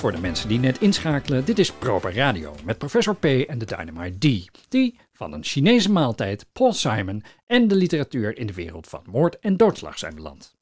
voor 0.02 0.12
de 0.12 0.20
mensen 0.20 0.48
die 0.48 0.58
net 0.58 0.80
inschakelen, 0.80 1.44
dit 1.44 1.58
is 1.58 1.72
Proper 1.72 2.14
Radio 2.14 2.54
met 2.64 2.78
professor 2.78 3.16
P 3.16 3.24
en 3.24 3.58
de 3.58 3.64
Dynamite 3.64 4.18
D. 4.18 4.50
Die 4.68 4.98
van 5.12 5.32
een 5.32 5.44
Chinese 5.44 5.90
maaltijd, 5.90 6.46
Paul 6.52 6.72
Simon 6.72 7.22
en 7.46 7.68
de 7.68 7.74
literatuur 7.74 8.38
in 8.38 8.46
de 8.46 8.52
wereld 8.52 8.86
van 8.86 9.02
moord 9.06 9.38
en 9.38 9.56
doodslag 9.56 9.98
zijn 9.98 10.14
beland. 10.14 10.54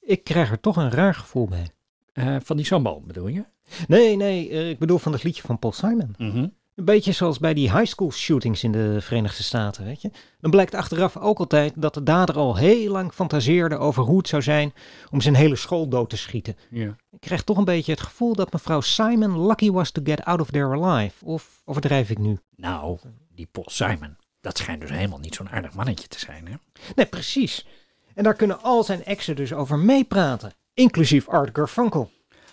Ik 0.00 0.24
krijg 0.24 0.50
er 0.50 0.60
toch 0.60 0.76
een 0.76 0.90
raar 0.90 1.14
gevoel 1.14 1.48
bij. 1.48 1.70
Eh, 2.12 2.36
van 2.42 2.56
die 2.56 2.66
sambal 2.66 3.02
bedoel 3.06 3.28
je? 3.28 3.44
Nee, 3.88 4.16
nee, 4.16 4.48
eh, 4.48 4.68
ik 4.68 4.78
bedoel 4.78 4.98
van 4.98 5.12
het 5.12 5.22
liedje 5.22 5.42
van 5.42 5.58
Paul 5.58 5.72
Simon. 5.72 6.14
Mhm. 6.18 6.46
Een 6.74 6.84
beetje 6.84 7.12
zoals 7.12 7.38
bij 7.38 7.54
die 7.54 7.70
high 7.72 7.86
school 7.86 8.12
shootings 8.12 8.64
in 8.64 8.72
de 8.72 9.00
Verenigde 9.00 9.42
Staten, 9.42 9.84
weet 9.84 10.02
je. 10.02 10.10
Dan 10.40 10.50
blijkt 10.50 10.74
achteraf 10.74 11.16
ook 11.16 11.38
altijd 11.38 11.72
dat 11.76 11.94
de 11.94 12.02
dader 12.02 12.36
al 12.36 12.56
heel 12.56 12.92
lang 12.92 13.12
fantaseerde 13.12 13.76
over 13.76 14.02
hoe 14.02 14.18
het 14.18 14.28
zou 14.28 14.42
zijn 14.42 14.72
om 15.10 15.20
zijn 15.20 15.34
hele 15.34 15.56
school 15.56 15.88
dood 15.88 16.10
te 16.10 16.16
schieten. 16.16 16.56
Ja. 16.70 16.96
Ik 17.10 17.20
krijg 17.20 17.42
toch 17.42 17.56
een 17.56 17.64
beetje 17.64 17.92
het 17.92 18.00
gevoel 18.00 18.34
dat 18.34 18.52
mevrouw 18.52 18.80
Simon 18.80 19.46
lucky 19.46 19.70
was 19.70 19.90
to 19.90 20.02
get 20.04 20.24
out 20.24 20.40
of 20.40 20.50
there 20.50 20.82
alive. 20.82 21.24
Of 21.24 21.62
overdrijf 21.64 22.10
ik 22.10 22.18
nu? 22.18 22.38
Nou, 22.56 22.98
die 23.34 23.48
Paul 23.52 23.70
Simon, 23.70 24.16
dat 24.40 24.58
schijnt 24.58 24.80
dus 24.80 24.90
helemaal 24.90 25.18
niet 25.18 25.34
zo'n 25.34 25.50
aardig 25.50 25.74
mannetje 25.74 26.08
te 26.08 26.18
zijn, 26.18 26.46
hè? 26.46 26.54
Nee, 26.94 27.06
precies. 27.06 27.66
En 28.14 28.24
daar 28.24 28.34
kunnen 28.34 28.62
al 28.62 28.84
zijn 28.84 29.04
exen 29.04 29.36
dus 29.36 29.52
over 29.52 29.78
meepraten. 29.78 30.52
Inclusief 30.74 31.28
Art 31.28 31.50
Garfunkel. 31.52 32.10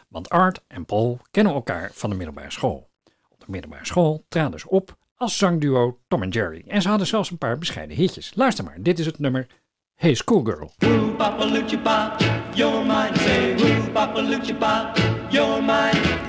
Want 0.07 0.29
Art 0.29 0.61
en 0.67 0.85
Paul 0.85 1.19
kennen 1.31 1.53
elkaar 1.53 1.91
van 1.93 2.09
de 2.09 2.15
middelbare 2.15 2.51
school. 2.51 2.88
Middelbare 3.49 3.85
school 3.85 4.25
traden 4.27 4.59
ze 4.59 4.69
op 4.69 4.97
als 5.15 5.37
zangduo 5.37 5.99
Tom 6.07 6.23
en 6.23 6.29
Jerry. 6.29 6.63
En 6.67 6.81
ze 6.81 6.89
hadden 6.89 7.07
zelfs 7.07 7.31
een 7.31 7.37
paar 7.37 7.57
bescheiden 7.57 7.95
hitjes. 7.95 8.31
Luister 8.35 8.63
maar, 8.63 8.77
dit 8.79 8.99
is 8.99 9.05
het 9.05 9.19
nummer 9.19 9.47
Hey 9.95 10.13
Schoolgirl. 10.13 10.71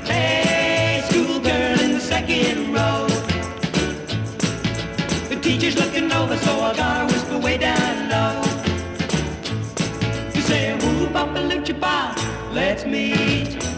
Hey, 0.02 1.02
the 1.08 2.00
second 2.00 2.74
row. 2.74 3.06
The 5.28 5.38
teacher's 5.40 5.76
looking 5.78 6.12
over, 6.12 6.36
so 6.36 6.52
I 6.60 6.74
gotta 6.74 7.06
whisper 7.06 7.38
way 7.38 7.58
down 7.58 8.08
low. 8.08 8.42
You 10.34 10.42
say, 10.42 10.76
woo, 10.78 11.06
Papa 11.12 11.40
let's 12.52 12.84
meet 12.84 13.69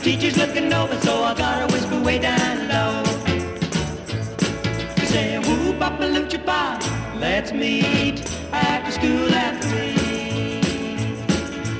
teacher's 0.00 0.36
looking 0.36 0.72
over, 0.72 0.96
so 1.00 1.22
I 1.22 1.34
gotta 1.34 1.72
whisper 1.72 2.00
way 2.00 2.18
down 2.18 2.68
low. 2.68 3.04
She 4.98 5.06
said, 5.06 5.46
woo, 5.46 5.72
papa, 5.78 6.04
lucha, 6.04 6.38
let's 7.20 7.52
meet 7.52 8.20
after 8.52 8.92
school 8.92 9.32
at 9.34 9.62
three. 9.62 10.62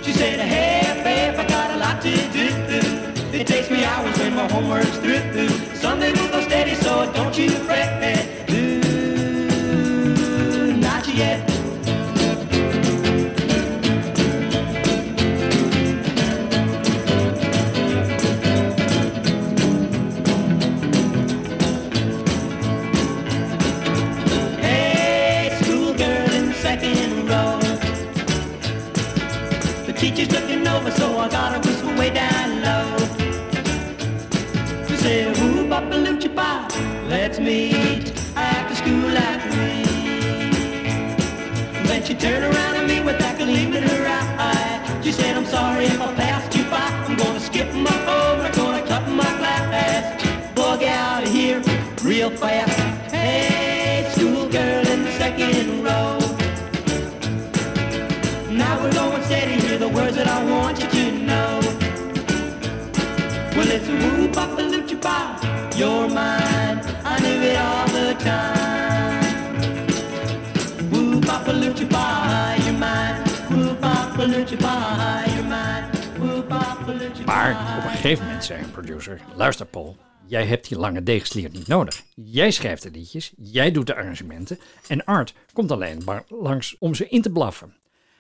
She 0.02 0.12
said, 0.12 0.40
hey, 0.40 1.02
babe, 1.04 1.38
I 1.38 1.46
got 1.48 1.70
a 1.70 1.76
lot 1.76 2.02
to 2.02 2.11
do. 2.11 2.48
It 3.38 3.46
takes 3.46 3.70
me 3.70 3.85
hours 3.85 4.18
when 4.18 4.35
my 4.35 4.50
homework's 4.50 4.96
through. 4.98 5.48
Someday 5.74 6.12
we'll 6.12 6.31
go 6.31 6.40
steady, 6.40 6.74
so 6.74 7.11
don't 7.12 7.37
you 7.38 7.50
fret. 7.50 7.88
Over, 31.28 31.36
I 31.36 31.50
gotta 31.50 31.68
whisper 31.68 31.96
way 31.96 32.10
down 32.10 32.62
low. 32.62 32.98
She 34.88 34.96
said, 34.96 35.38
Ooh, 35.38 35.68
Papa 35.68 35.94
Lucha 35.94 36.34
Pop, 36.34 36.72
let's 37.08 37.38
meet 37.38 38.12
after 38.36 38.74
school 38.74 39.16
at 39.16 39.42
three. 39.42 39.84
Then 41.86 42.02
she 42.04 42.14
turned 42.14 42.44
around 42.44 42.76
at 42.76 42.86
me 42.86 43.00
with 43.00 43.18
that 43.18 43.38
gleam 43.38 43.74
in 43.74 43.82
her 43.82 44.06
eye. 44.06 45.00
She 45.02 45.12
said, 45.12 45.36
I'm 45.36 45.46
sorry 45.46 45.86
if 45.86 46.00
I 46.00 46.14
passed 46.14 46.56
you 46.56 46.64
by. 46.64 46.88
I'm 47.06 47.16
gonna 47.16 47.40
skip 47.40 47.72
my 47.74 47.90
I'm 48.06 48.52
gonna 48.52 48.86
cut 48.86 49.08
my 49.08 49.24
class. 49.38 50.22
Bug 50.54 50.82
out 50.82 51.22
of 51.24 51.32
here 51.32 51.62
real 52.02 52.30
fast. 52.30 52.78
Hey, 53.12 54.08
schoolgirl 54.12 54.86
in 54.88 55.04
the 55.04 55.12
second 55.12 55.84
row. 55.84 56.18
Now 58.50 58.82
we're 58.82 58.92
going 58.92 59.22
steady, 59.24 59.60
hear 59.60 59.78
the 59.78 59.88
words 59.88 60.16
that 60.16 60.26
I 60.26 60.44
want 60.44 60.82
you. 60.82 60.88
I 67.04 67.16
it 67.42 67.56
all 67.56 67.86
the 67.86 68.14
time. 68.18 68.58
Maar 77.26 77.76
op 77.78 77.84
een 77.84 77.90
gegeven 77.90 78.24
moment 78.24 78.44
zei 78.44 78.62
een 78.62 78.70
producer: 78.70 79.20
Luister, 79.34 79.66
Paul, 79.66 79.96
jij 80.26 80.46
hebt 80.46 80.68
die 80.68 80.78
lange 80.78 81.02
deegslier 81.02 81.50
niet 81.50 81.66
nodig. 81.66 82.02
Jij 82.14 82.50
schrijft 82.50 82.82
de 82.82 82.90
liedjes, 82.90 83.32
jij 83.36 83.70
doet 83.70 83.86
de 83.86 83.94
arrangementen 83.94 84.58
en 84.88 85.04
Art 85.04 85.34
komt 85.52 85.70
alleen 85.70 86.02
maar 86.04 86.24
langs 86.28 86.76
om 86.78 86.94
ze 86.94 87.08
in 87.08 87.22
te 87.22 87.30
blaffen. 87.30 87.74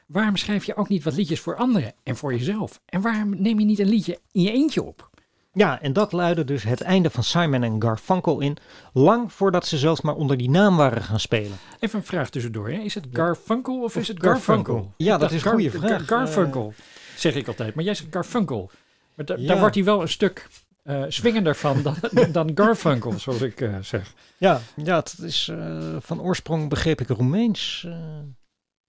Waarom 0.06 0.36
schrijf 0.36 0.64
je 0.64 0.76
ook 0.76 0.88
niet 0.88 1.04
wat 1.04 1.16
liedjes 1.16 1.40
voor 1.40 1.56
anderen 1.56 1.94
en 2.02 2.16
voor 2.16 2.32
jezelf? 2.32 2.80
En 2.86 3.00
waarom 3.00 3.42
neem 3.42 3.58
je 3.58 3.64
niet 3.64 3.78
een 3.78 3.88
liedje 3.88 4.18
in 4.32 4.42
je 4.42 4.52
eentje 4.52 4.82
op? 4.82 5.07
Ja, 5.52 5.80
en 5.80 5.92
dat 5.92 6.12
luidde 6.12 6.44
dus 6.44 6.62
het 6.62 6.80
einde 6.80 7.10
van 7.10 7.22
Simon 7.24 7.62
en 7.62 7.82
Garfunkel 7.82 8.40
in, 8.40 8.56
lang 8.92 9.32
voordat 9.32 9.66
ze 9.66 9.78
zelfs 9.78 10.00
maar 10.00 10.14
onder 10.14 10.36
die 10.36 10.50
naam 10.50 10.76
waren 10.76 11.02
gaan 11.02 11.20
spelen. 11.20 11.56
Even 11.78 11.98
een 11.98 12.04
vraag 12.04 12.30
tussendoor. 12.30 12.68
Hè? 12.68 12.78
Is 12.78 12.94
het 12.94 13.06
Garfunkel 13.12 13.82
of 13.82 13.96
is 13.96 14.08
het 14.08 14.22
Garfunkel? 14.22 14.74
Garfunkel? 14.74 14.94
Ja, 14.96 15.18
dat 15.18 15.30
is 15.32 15.44
een 15.44 15.50
goede 15.50 15.70
vraag. 15.70 16.06
Garfunkel, 16.06 16.74
zeg 17.16 17.34
ik 17.34 17.48
altijd. 17.48 17.74
Maar 17.74 17.84
jij 17.84 17.94
zegt 17.94 18.08
Garfunkel. 18.12 18.70
Maar 19.14 19.26
da- 19.26 19.36
Ja. 19.36 19.46
daar 19.46 19.58
wordt 19.58 19.74
hij 19.74 19.84
wel 19.84 20.00
een 20.02 20.08
stuk 20.08 20.48
eh 20.82 21.04
swingender 21.08 21.56
van 21.56 21.82
dan, 21.82 21.94
dan 22.32 22.50
Garfunkel, 22.54 23.12
zoals 23.18 23.40
ik 23.42 23.60
eh, 23.60 23.76
zeg. 23.80 24.14
Ja, 24.36 24.60
ja 24.76 24.96
het 24.96 25.18
is 25.22 25.48
eh, 25.48 25.96
van 26.00 26.20
oorsprong 26.20 26.68
begreep 26.68 27.00
ik 27.00 27.08
Roemeens. 27.08 27.86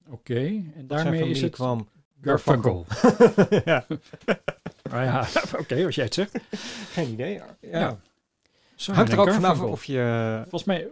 Oké, 0.09 0.39
en 0.75 0.83
daarmee 0.87 1.29
is 1.29 1.41
het 1.41 1.51
kwam. 1.53 1.87
Garfunkel. 2.21 2.85
ja, 3.65 3.85
Ah 4.91 5.03
ja, 5.03 5.27
oké, 5.61 5.85
als 5.85 5.95
jij 5.95 6.05
het 6.05 6.13
zegt. 6.13 6.39
geen 6.93 7.09
idee. 7.11 7.33
Ja. 7.33 7.79
Ja. 7.79 7.97
Simon 8.75 8.97
Hangt 8.97 9.11
er 9.11 9.19
ook 9.19 9.31
vanaf 9.31 9.61
of 9.61 9.83
je... 9.83 10.37
Volgens 10.41 10.63
mij, 10.63 10.87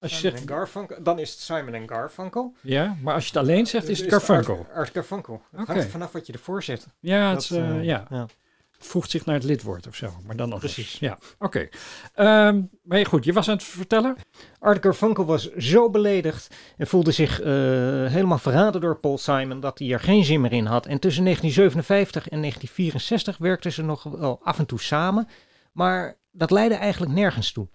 als 0.00 0.10
je 0.10 0.16
Simon 0.16 0.20
zegt, 0.20 0.40
en 0.40 0.48
Garfunkel, 0.48 1.02
dan 1.02 1.18
is 1.18 1.30
het 1.30 1.38
Simon 1.38 1.74
en 1.74 1.88
Garfunkel. 1.88 2.54
ja, 2.60 2.96
maar 3.02 3.14
als 3.14 3.22
je 3.22 3.28
het 3.30 3.38
alleen 3.38 3.66
zegt, 3.66 3.88
is 3.88 4.00
het 4.00 4.08
Garfunkel. 4.08 4.56
Art, 4.56 4.76
Art 4.76 4.90
Garfunkel. 4.90 5.42
Het 5.56 5.66
hangt 5.66 5.82
er 5.82 5.90
vanaf 5.90 6.12
wat 6.12 6.26
je 6.26 6.32
ervoor 6.32 6.62
zet. 6.62 6.86
Ja, 7.00 7.32
Dat, 7.32 7.48
het, 7.48 7.58
eh, 7.58 7.70
eh, 7.70 7.84
ja, 7.84 8.06
ja. 8.10 8.26
Voegt 8.78 9.10
zich 9.10 9.24
naar 9.24 9.34
het 9.34 9.44
lidwoord 9.44 9.86
of 9.86 9.94
zo, 9.94 10.12
maar 10.26 10.36
dan 10.36 10.52
anders. 10.52 10.74
Precies. 10.74 10.98
Ja, 10.98 11.18
oké. 11.38 11.68
Ehm, 12.14 12.62
maar 12.82 13.06
goed, 13.06 13.24
je 13.24 13.32
was 13.32 13.48
aan 13.48 13.54
het 13.54 13.64
vertellen. 13.64 14.16
Art 14.58 14.82
Garfunkel 14.82 15.24
was 15.24 15.52
zo 15.54 15.90
beledigd 15.90 16.54
en 16.76 16.86
voelde 16.86 17.10
zich 17.10 17.40
eh, 17.40 17.46
helemaal 18.06 18.38
verraden 18.38 18.80
door 18.80 18.98
Paul 18.98 19.18
Simon 19.18 19.60
dat 19.60 19.78
hij 19.78 19.92
er 19.92 20.00
geen 20.00 20.24
zin 20.24 20.40
meer 20.40 20.52
in 20.52 20.66
had. 20.66 20.86
En 20.86 20.98
tussen 20.98 21.24
1957 21.24 22.28
en 22.28 22.40
1964 22.40 23.38
werkten 23.38 23.72
ze 23.72 23.82
nog 23.82 24.02
wel 24.02 24.40
af 24.42 24.58
en 24.58 24.66
toe 24.66 24.80
samen, 24.80 25.28
maar 25.72 26.18
dat 26.32 26.50
leidde 26.50 26.76
eigenlijk 26.76 27.12
nergens 27.12 27.52
toe. 27.52 27.68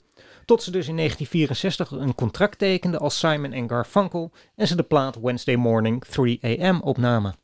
Tot 0.45 0.63
ze 0.63 0.71
dus 0.71 0.87
in 0.87 0.95
1964 0.95 1.91
een 1.91 2.15
contract 2.15 2.57
tekenden 2.57 2.99
als 2.99 3.19
Simon 3.19 3.51
en 3.51 3.69
Garfunkel 3.69 4.31
en 4.55 4.67
ze 4.67 4.75
de 4.75 4.83
plaat 4.83 5.19
Wednesday 5.21 5.55
Morning 5.55 6.05
3 6.05 6.59
AM 6.59 6.81
opnamen. 6.81 7.35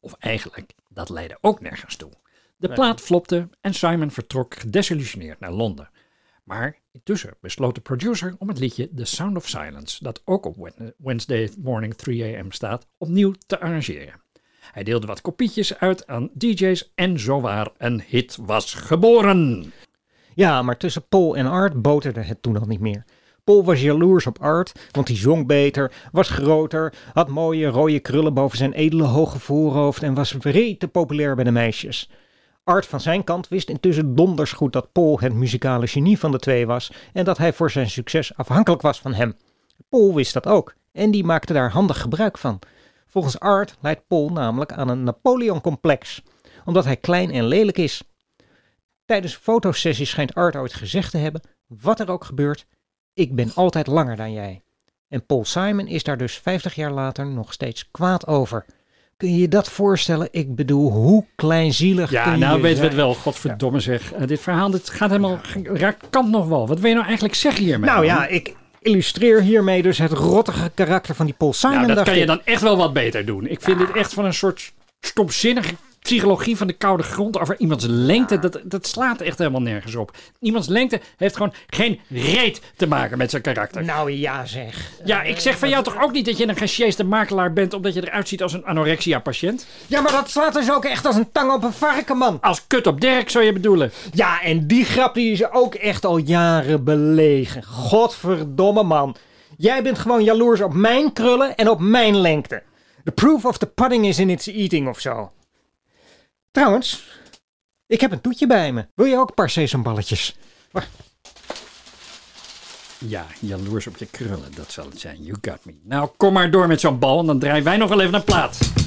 Of 0.00 0.14
eigenlijk, 0.18 0.74
dat 0.88 1.08
leidde 1.08 1.38
ook 1.40 1.60
nergens 1.60 1.96
toe. 1.96 2.10
De 2.56 2.72
plaat 2.72 3.00
flopte 3.00 3.48
en 3.60 3.74
Simon 3.74 4.10
vertrok 4.10 4.54
gedesillusioneerd 4.54 5.40
naar 5.40 5.52
Londen. 5.52 5.90
Maar 6.44 6.78
intussen 6.92 7.36
besloot 7.40 7.74
de 7.74 7.80
producer 7.80 8.34
om 8.38 8.48
het 8.48 8.58
liedje 8.58 8.94
The 8.94 9.04
Sound 9.04 9.36
of 9.36 9.48
Silence, 9.48 10.04
dat 10.04 10.22
ook 10.24 10.46
op 10.46 10.56
Wed- 10.56 10.94
Wednesday 10.96 11.50
Morning 11.58 11.94
3 11.94 12.38
AM 12.38 12.52
staat, 12.52 12.86
opnieuw 12.98 13.32
te 13.46 13.60
arrangeren. 13.60 14.20
Hij 14.72 14.82
deelde 14.82 15.06
wat 15.06 15.20
kopietjes 15.20 15.78
uit 15.78 16.06
aan 16.06 16.30
DJ's 16.34 16.92
en 16.94 17.20
zowaar 17.20 17.70
een 17.78 18.02
hit 18.06 18.38
was 18.40 18.74
geboren. 18.74 19.72
Ja, 20.34 20.62
maar 20.62 20.76
tussen 20.76 21.08
Paul 21.08 21.36
en 21.36 21.46
Art 21.46 21.82
boterde 21.82 22.22
het 22.22 22.42
toen 22.42 22.60
al 22.60 22.66
niet 22.66 22.80
meer. 22.80 23.04
Paul 23.44 23.64
was 23.64 23.80
jaloers 23.80 24.26
op 24.26 24.38
Art, 24.42 24.72
want 24.90 25.08
hij 25.08 25.16
zong 25.16 25.46
beter, 25.46 25.92
was 26.12 26.28
groter, 26.28 26.94
had 27.12 27.28
mooie 27.28 27.66
rode 27.66 28.00
krullen 28.00 28.34
boven 28.34 28.58
zijn 28.58 28.72
edele 28.72 29.04
hoge 29.04 29.38
voorhoofd 29.38 30.02
en 30.02 30.14
was 30.14 30.36
te 30.78 30.88
populair 30.92 31.34
bij 31.34 31.44
de 31.44 31.50
meisjes. 31.50 32.10
Art 32.66 32.86
van 32.86 33.00
zijn 33.00 33.24
kant 33.24 33.48
wist 33.48 33.68
intussen 33.68 34.14
donders 34.14 34.52
goed 34.52 34.72
dat 34.72 34.92
Paul 34.92 35.20
het 35.20 35.32
muzikale 35.32 35.86
genie 35.86 36.18
van 36.18 36.30
de 36.30 36.38
twee 36.38 36.66
was 36.66 36.92
en 37.12 37.24
dat 37.24 37.38
hij 37.38 37.52
voor 37.52 37.70
zijn 37.70 37.90
succes 37.90 38.36
afhankelijk 38.36 38.82
was 38.82 39.00
van 39.00 39.14
hem. 39.14 39.36
Paul 39.88 40.14
wist 40.14 40.32
dat 40.32 40.46
ook 40.46 40.74
en 40.92 41.10
die 41.10 41.24
maakte 41.24 41.52
daar 41.52 41.70
handig 41.70 42.00
gebruik 42.00 42.38
van. 42.38 42.58
Volgens 43.06 43.40
Art 43.40 43.76
leidt 43.80 44.06
Paul 44.06 44.28
namelijk 44.28 44.72
aan 44.72 44.88
een 44.88 45.04
Napoleon-complex, 45.04 46.22
omdat 46.64 46.84
hij 46.84 46.96
klein 46.96 47.30
en 47.30 47.44
lelijk 47.44 47.78
is. 47.78 48.02
Tijdens 49.04 49.34
een 49.34 49.40
fotosessie 49.40 50.06
schijnt 50.06 50.34
Art 50.34 50.56
ooit 50.56 50.74
gezegd 50.74 51.10
te 51.10 51.18
hebben: 51.18 51.40
Wat 51.66 52.00
er 52.00 52.10
ook 52.10 52.24
gebeurt, 52.24 52.66
ik 53.14 53.34
ben 53.34 53.54
altijd 53.54 53.86
langer 53.86 54.16
dan 54.16 54.32
jij. 54.32 54.62
En 55.08 55.26
Paul 55.26 55.44
Simon 55.44 55.86
is 55.86 56.02
daar 56.02 56.18
dus 56.18 56.38
50 56.38 56.74
jaar 56.74 56.92
later 56.92 57.26
nog 57.26 57.52
steeds 57.52 57.90
kwaad 57.90 58.26
over. 58.26 58.66
Kun 59.16 59.30
je 59.30 59.40
je 59.40 59.48
dat 59.48 59.70
voorstellen? 59.70 60.28
Ik 60.30 60.54
bedoel, 60.54 60.90
hoe 60.90 61.24
kleinzielig 61.36 62.10
Ja, 62.10 62.22
kun 62.22 62.38
nou 62.38 62.56
je 62.56 62.62
weten 62.62 62.80
we 62.80 62.86
het 62.86 62.96
wel. 62.96 63.14
Godverdomme 63.14 63.80
zeg. 63.80 64.12
Eh, 64.12 64.26
dit 64.26 64.40
verhaal 64.40 64.70
dit 64.70 64.90
gaat 64.90 65.10
helemaal... 65.10 65.38
raakt 65.62 66.06
kant 66.10 66.30
nog 66.30 66.48
wel. 66.48 66.66
Wat 66.66 66.78
wil 66.78 66.88
je 66.88 66.94
nou 66.94 67.06
eigenlijk 67.06 67.36
zeggen 67.36 67.64
hiermee? 67.64 67.90
Nou 67.90 68.04
ja, 68.04 68.26
ik 68.26 68.54
illustreer 68.80 69.42
hiermee 69.42 69.82
dus 69.82 69.98
het 69.98 70.12
rottige 70.12 70.70
karakter 70.74 71.14
van 71.14 71.26
die 71.26 71.34
Paul 71.34 71.52
Simon. 71.52 71.76
Nou, 71.76 71.94
dat 71.94 72.04
kan 72.04 72.18
je 72.18 72.26
dan 72.26 72.40
echt 72.44 72.62
wel 72.62 72.76
wat 72.76 72.92
beter 72.92 73.24
doen. 73.26 73.46
Ik 73.46 73.60
vind 73.60 73.78
dit 73.78 73.92
echt 73.92 74.12
van 74.14 74.24
een 74.24 74.34
soort 74.34 74.72
stomzinnige 75.00 75.74
psychologie 76.06 76.56
van 76.56 76.66
de 76.66 76.72
koude 76.72 77.02
grond 77.02 77.38
over 77.38 77.58
iemands 77.58 77.84
lengte. 77.88 78.38
Dat, 78.38 78.60
dat 78.64 78.86
slaat 78.86 79.20
echt 79.20 79.38
helemaal 79.38 79.60
nergens 79.60 79.94
op. 79.94 80.16
Iemands 80.40 80.68
lengte 80.68 81.00
heeft 81.16 81.36
gewoon 81.36 81.52
geen 81.66 82.00
reet 82.08 82.60
te 82.76 82.86
maken 82.86 83.18
met 83.18 83.30
zijn 83.30 83.42
karakter. 83.42 83.84
Nou 83.84 84.12
ja, 84.12 84.44
zeg. 84.44 84.90
Ja, 85.04 85.22
ik 85.22 85.38
zeg 85.38 85.58
van 85.58 85.68
jou 85.68 85.84
toch 85.84 86.02
ook 86.02 86.12
niet 86.12 86.24
dat 86.24 86.38
je 86.38 86.48
een 86.48 86.56
gesjeesde 86.56 87.04
makelaar 87.04 87.52
bent 87.52 87.74
omdat 87.74 87.94
je 87.94 88.06
eruit 88.06 88.28
ziet 88.28 88.42
als 88.42 88.52
een 88.52 88.64
anorexia-patiënt? 88.64 89.66
Ja, 89.86 90.00
maar 90.00 90.12
dat 90.12 90.30
slaat 90.30 90.54
dus 90.54 90.72
ook 90.72 90.84
echt 90.84 91.06
als 91.06 91.16
een 91.16 91.32
tang 91.32 91.52
op 91.52 91.64
een 91.64 91.72
varken, 91.72 92.16
man. 92.16 92.38
Als 92.40 92.66
kut 92.66 92.86
op 92.86 93.00
Dirk 93.00 93.30
zou 93.30 93.44
je 93.44 93.52
bedoelen. 93.52 93.92
Ja, 94.12 94.42
en 94.42 94.66
die 94.66 94.84
grap 94.84 95.14
die 95.14 95.32
is 95.32 95.50
ook 95.50 95.74
echt 95.74 96.04
al 96.04 96.16
jaren 96.16 96.84
belegen. 96.84 97.64
Godverdomme, 97.64 98.82
man. 98.82 99.16
Jij 99.56 99.82
bent 99.82 99.98
gewoon 99.98 100.24
jaloers 100.24 100.60
op 100.60 100.74
mijn 100.74 101.12
krullen 101.12 101.56
en 101.56 101.70
op 101.70 101.80
mijn 101.80 102.16
lengte. 102.16 102.62
The 103.04 103.12
proof 103.12 103.44
of 103.44 103.58
the 103.58 103.66
pudding 103.66 104.06
is 104.06 104.18
in 104.18 104.30
its 104.30 104.46
eating 104.46 104.88
of 104.88 105.00
zo. 105.00 105.30
Trouwens, 106.56 107.04
ik 107.86 108.00
heb 108.00 108.12
een 108.12 108.20
toetje 108.20 108.46
bij 108.46 108.72
me. 108.72 108.86
Wil 108.94 109.06
je 109.06 109.16
ook 109.16 109.28
een 109.28 109.34
paar 109.34 109.50
sesamballetjes? 109.50 110.36
Ja, 112.98 113.26
jaloers 113.40 113.86
op 113.86 113.96
je 113.96 114.06
krullen, 114.06 114.54
dat 114.54 114.72
zal 114.72 114.84
het 114.84 115.00
zijn. 115.00 115.22
You 115.22 115.38
got 115.40 115.64
me. 115.64 115.74
Nou, 115.82 116.08
kom 116.16 116.32
maar 116.32 116.50
door 116.50 116.66
met 116.66 116.80
zo'n 116.80 116.98
bal 116.98 117.20
en 117.20 117.26
dan 117.26 117.38
draaien 117.38 117.64
wij 117.64 117.76
nog 117.76 117.88
wel 117.88 118.00
even 118.00 118.14
een 118.14 118.24
plaat. 118.24 118.85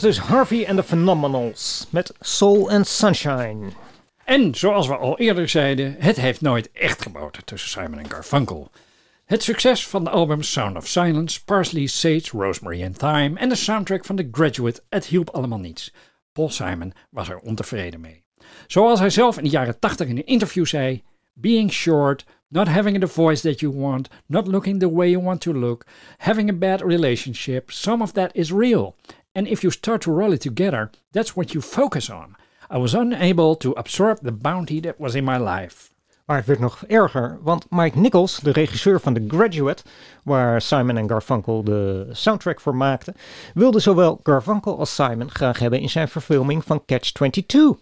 Dus 0.00 0.18
Harvey 0.18 0.66
and 0.66 0.76
the 0.76 0.84
Phenomenals 0.84 1.86
met 1.90 2.12
Soul 2.20 2.70
and 2.70 2.86
Sunshine. 2.86 3.72
En 4.24 4.54
zoals 4.54 4.86
we 4.86 4.96
al 4.96 5.18
eerder 5.18 5.48
zeiden, 5.48 5.96
het 5.98 6.16
heeft 6.16 6.40
nooit 6.40 6.70
echt 6.72 7.02
geboten 7.02 7.44
tussen 7.44 7.70
Simon 7.70 7.98
en 7.98 8.10
Garfunkel. 8.10 8.70
Het 9.24 9.42
succes 9.42 9.86
van 9.86 10.04
de 10.04 10.10
albums 10.10 10.52
Sound 10.52 10.76
of 10.76 10.86
Silence, 10.86 11.44
Parsley, 11.44 11.86
Sage, 11.86 12.28
Rosemary 12.32 12.84
and 12.84 12.98
Thyme 12.98 13.38
en 13.38 13.48
de 13.48 13.54
soundtrack 13.54 14.04
van 14.04 14.16
The 14.16 14.28
Graduate, 14.32 14.82
het 14.88 15.06
hielp 15.06 15.30
allemaal 15.30 15.58
niets. 15.58 15.92
Paul 16.32 16.50
Simon 16.50 16.92
was 17.10 17.28
er 17.28 17.38
ontevreden 17.38 18.00
mee. 18.00 18.24
Zoals 18.66 18.98
hij 18.98 19.10
zelf 19.10 19.36
in 19.36 19.44
de 19.44 19.50
jaren 19.50 19.78
80 19.78 20.08
in 20.08 20.16
een 20.16 20.26
interview 20.26 20.66
zei: 20.66 21.02
Being 21.32 21.72
short, 21.72 22.24
not 22.48 22.68
having 22.68 23.00
the 23.00 23.08
voice 23.08 23.48
that 23.48 23.60
you 23.60 23.72
want, 23.72 24.08
not 24.26 24.46
looking 24.46 24.80
the 24.80 24.92
way 24.92 25.10
you 25.10 25.22
want 25.22 25.40
to 25.40 25.52
look, 25.52 25.86
having 26.16 26.50
a 26.50 26.52
bad 26.52 26.80
relationship, 26.80 27.70
some 27.70 28.02
of 28.02 28.12
that 28.12 28.34
is 28.34 28.50
real. 28.50 28.94
And 29.36 29.46
if 29.46 29.60
you 29.60 29.72
start 29.72 30.00
to 30.00 30.12
roll 30.12 30.32
it 30.32 30.40
together, 30.40 30.90
that's 31.10 31.34
what 31.34 31.52
you 31.52 31.64
focus 31.64 32.10
on. 32.10 32.36
I 32.70 32.78
was 32.78 32.94
unable 32.94 33.56
to 33.56 33.72
absorb 33.76 34.18
the 34.22 34.32
bounty 34.32 34.80
that 34.80 34.94
was 34.98 35.14
in 35.14 35.24
my 35.24 35.38
life. 35.38 35.90
Maar 36.24 36.36
het 36.36 36.46
werd 36.46 36.58
nog 36.58 36.84
erger, 36.86 37.38
want 37.42 37.66
Mike 37.70 37.98
Nichols, 37.98 38.40
de 38.40 38.50
regisseur 38.50 39.00
van 39.00 39.14
The 39.14 39.24
Graduate, 39.28 39.82
waar 40.24 40.60
Simon 40.60 40.96
en 40.96 41.08
Garfunkel 41.08 41.64
de 41.64 42.08
soundtrack 42.12 42.60
voor 42.60 42.76
maakten, 42.76 43.14
wilde 43.54 43.80
zowel 43.80 44.20
Garfunkel 44.22 44.78
als 44.78 44.94
Simon 44.94 45.30
graag 45.30 45.58
hebben 45.58 45.80
in 45.80 45.90
zijn 45.90 46.08
verfilming 46.08 46.64
van 46.64 46.82
Catch 46.86 47.10
22. 47.12 47.76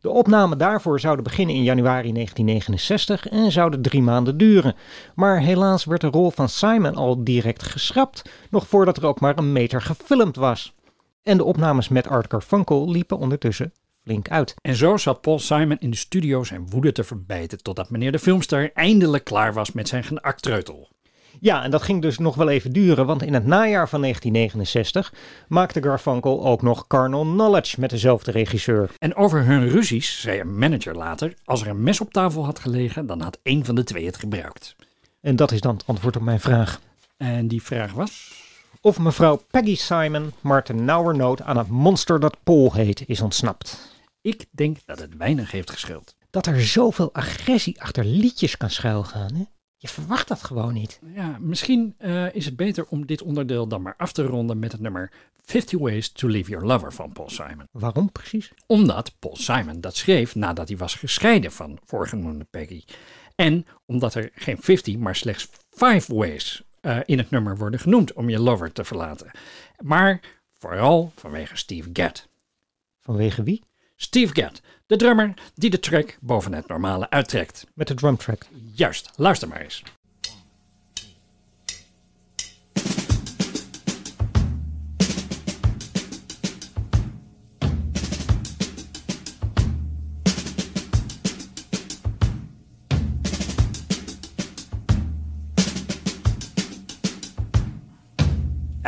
De 0.00 0.10
opnamen 0.10 0.58
daarvoor 0.58 1.00
zouden 1.00 1.24
beginnen 1.24 1.54
in 1.54 1.62
januari 1.62 2.12
1969 2.12 3.26
en 3.26 3.52
zouden 3.52 3.82
drie 3.82 4.02
maanden 4.02 4.36
duren. 4.36 4.74
Maar 5.14 5.40
helaas 5.40 5.84
werd 5.84 6.00
de 6.00 6.06
rol 6.06 6.30
van 6.30 6.48
Simon 6.48 6.94
al 6.94 7.24
direct 7.24 7.62
geschrapt, 7.62 8.22
nog 8.50 8.66
voordat 8.66 8.96
er 8.96 9.06
ook 9.06 9.20
maar 9.20 9.38
een 9.38 9.52
meter 9.52 9.82
gefilmd 9.82 10.36
was. 10.36 10.76
En 11.28 11.36
de 11.36 11.44
opnames 11.44 11.88
met 11.88 12.08
Art 12.08 12.30
Garfunkel 12.30 12.90
liepen 12.90 13.18
ondertussen 13.18 13.72
flink 14.04 14.28
uit. 14.28 14.54
En 14.60 14.74
zo 14.74 14.96
zat 14.96 15.20
Paul 15.20 15.38
Simon 15.38 15.76
in 15.78 15.90
de 15.90 15.96
studio 15.96 16.44
zijn 16.44 16.68
woede 16.68 16.92
te 16.92 17.04
verbijten 17.04 17.62
totdat 17.62 17.90
meneer 17.90 18.12
de 18.12 18.18
filmster 18.18 18.72
eindelijk 18.72 19.24
klaar 19.24 19.52
was 19.52 19.72
met 19.72 19.88
zijn 19.88 20.04
geaktreutel. 20.04 20.88
Ja, 21.40 21.62
en 21.62 21.70
dat 21.70 21.82
ging 21.82 22.02
dus 22.02 22.18
nog 22.18 22.34
wel 22.34 22.48
even 22.48 22.72
duren, 22.72 23.06
want 23.06 23.22
in 23.22 23.34
het 23.34 23.46
najaar 23.46 23.88
van 23.88 24.00
1969 24.00 25.12
maakte 25.48 25.82
Garfunkel 25.82 26.46
ook 26.46 26.62
nog 26.62 26.86
Carnal 26.86 27.24
Knowledge 27.24 27.80
met 27.80 27.90
dezelfde 27.90 28.30
regisseur. 28.30 28.90
En 28.98 29.16
over 29.16 29.44
hun 29.44 29.68
ruzies 29.68 30.20
zei 30.20 30.40
een 30.40 30.58
manager 30.58 30.94
later: 30.94 31.34
als 31.44 31.60
er 31.60 31.68
een 31.68 31.82
mes 31.82 32.00
op 32.00 32.12
tafel 32.12 32.44
had 32.44 32.58
gelegen, 32.58 33.06
dan 33.06 33.20
had 33.20 33.38
één 33.42 33.64
van 33.64 33.74
de 33.74 33.84
twee 33.84 34.06
het 34.06 34.16
gebruikt. 34.16 34.76
En 35.20 35.36
dat 35.36 35.52
is 35.52 35.60
dan 35.60 35.74
het 35.74 35.86
antwoord 35.86 36.16
op 36.16 36.22
mijn 36.22 36.40
vraag. 36.40 36.80
En 37.16 37.48
die 37.48 37.62
vraag 37.62 37.92
was: 37.92 38.46
Of 38.80 38.98
mevrouw 38.98 39.40
Peggy 39.50 39.76
Simon 39.76 40.32
maar 40.40 40.66
nauwernood 40.74 41.42
aan 41.42 41.56
het 41.56 41.68
monster 41.68 42.20
dat 42.20 42.36
Paul 42.42 42.72
heet 42.72 43.04
is 43.06 43.20
ontsnapt. 43.20 43.96
Ik 44.20 44.46
denk 44.50 44.78
dat 44.84 44.98
het 44.98 45.16
weinig 45.16 45.50
heeft 45.50 45.70
geschild. 45.70 46.16
Dat 46.30 46.46
er 46.46 46.62
zoveel 46.62 47.14
agressie 47.14 47.82
achter 47.82 48.04
liedjes 48.04 48.56
kan 48.56 48.70
schuilgaan, 48.70 49.34
hè? 49.34 49.44
Je 49.76 49.88
verwacht 49.88 50.28
dat 50.28 50.44
gewoon 50.44 50.72
niet. 50.72 51.00
Ja, 51.14 51.36
misschien 51.40 51.94
eh, 51.98 52.34
is 52.34 52.44
het 52.44 52.56
beter 52.56 52.86
om 52.88 53.06
dit 53.06 53.22
onderdeel 53.22 53.68
dan 53.68 53.82
maar 53.82 53.94
af 53.96 54.12
te 54.12 54.22
ronden 54.22 54.58
met 54.58 54.72
het 54.72 54.80
nummer 54.80 55.12
50 55.44 55.78
Ways 55.78 56.12
to 56.12 56.28
Leave 56.28 56.50
Your 56.50 56.66
Lover 56.66 56.92
van 56.92 57.12
Paul 57.12 57.30
Simon. 57.30 57.68
Waarom 57.70 58.12
precies? 58.12 58.52
Omdat 58.66 59.14
Paul 59.18 59.36
Simon 59.36 59.80
dat 59.80 59.96
schreef 59.96 60.34
nadat 60.34 60.68
hij 60.68 60.76
was 60.76 60.94
gescheiden 60.94 61.52
van 61.52 61.78
voorgenoemde 61.84 62.46
Peggy. 62.50 62.84
En 63.34 63.66
omdat 63.86 64.14
er 64.14 64.30
geen 64.34 64.58
50, 64.60 64.96
maar 64.96 65.16
slechts 65.16 65.48
5 65.70 66.06
ways 66.06 66.62
eh, 66.80 66.98
in 67.04 67.18
het 67.18 67.30
nummer 67.30 67.56
worden 67.56 67.80
genoemd 67.80 68.12
om 68.12 68.28
je 68.28 68.40
lover 68.40 68.72
te 68.72 68.84
verlaten. 68.84 69.30
Maar 69.78 70.20
vooral 70.52 71.12
vanwege 71.14 71.56
Steve 71.56 71.90
Gadd. 71.92 72.28
Vanwege 73.00 73.42
wie? 73.42 73.62
Steve 73.96 74.34
Gadd, 74.42 74.62
de 74.86 74.96
drummer 74.96 75.34
die 75.54 75.70
de 75.70 75.80
track 75.80 76.18
boven 76.20 76.52
het 76.52 76.68
normale 76.68 77.10
uittrekt. 77.10 77.66
Met 77.74 77.88
de 77.88 77.94
drumtrack. 77.94 78.42
Juist, 78.74 79.10
luister 79.16 79.48
maar 79.48 79.60
eens. 79.60 79.82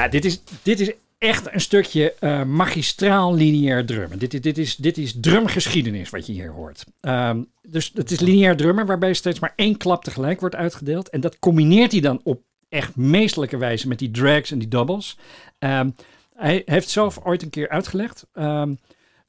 Dit 0.09 0.25
is, 0.25 0.43
dit 0.63 0.81
is 0.81 0.93
echt 1.19 1.53
een 1.55 1.61
stukje 1.61 2.15
eh, 2.15 2.43
magistraal 2.45 3.35
lineair 3.35 3.87
drummen. 3.87 4.19
Dit, 4.19 4.35
is- 4.35 4.41
dit, 4.41 4.59
is, 4.59 4.77
dit 4.77 4.99
is 4.99 5.15
drumgeschiedenis 5.21 6.11
wat 6.11 6.27
je 6.27 6.33
hier 6.33 6.51
hoort. 6.51 6.85
Ehm, 7.01 7.43
dus 7.63 7.91
het 7.95 8.11
is 8.11 8.21
lineair 8.21 8.57
drummen 8.57 8.87
waarbij 8.87 9.15
steeds 9.15 9.39
maar 9.39 9.53
één 9.57 9.77
klap 9.77 10.05
tegelijk 10.05 10.41
wordt 10.41 10.55
uitgedeeld. 10.55 11.09
En 11.09 11.21
dat 11.21 11.39
combineert 11.39 11.93
hij 11.93 12.01
dan 12.01 12.21
op 12.25 12.43
echt 12.69 12.97
meestelijke 12.97 13.57
wijze 13.57 13.89
met 13.89 13.99
die 13.99 14.11
drags 14.11 14.51
en 14.51 14.59
die 14.59 14.69
doubles. 14.69 15.19
Ehm, 15.59 15.91
hij 16.35 16.63
heeft 16.65 16.89
zelf 16.89 17.19
ooit 17.25 17.43
een 17.43 17.51
keer 17.51 17.69
uitgelegd. 17.69 18.27
ehm 18.33 18.75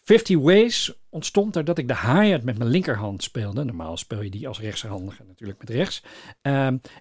50 0.03 0.38
Ways 0.38 0.93
ontstond 1.10 1.53
doordat 1.53 1.77
ik 1.77 1.88
de 1.88 1.97
hi-hat 1.97 2.43
met 2.43 2.57
mijn 2.57 2.69
linkerhand 2.69 3.23
speelde. 3.23 3.63
Normaal 3.63 3.97
speel 3.97 4.21
je 4.21 4.29
die 4.29 4.47
als 4.47 4.60
rechtshandige 4.60 5.23
natuurlijk 5.27 5.60
met 5.60 5.69
rechts. 5.69 6.03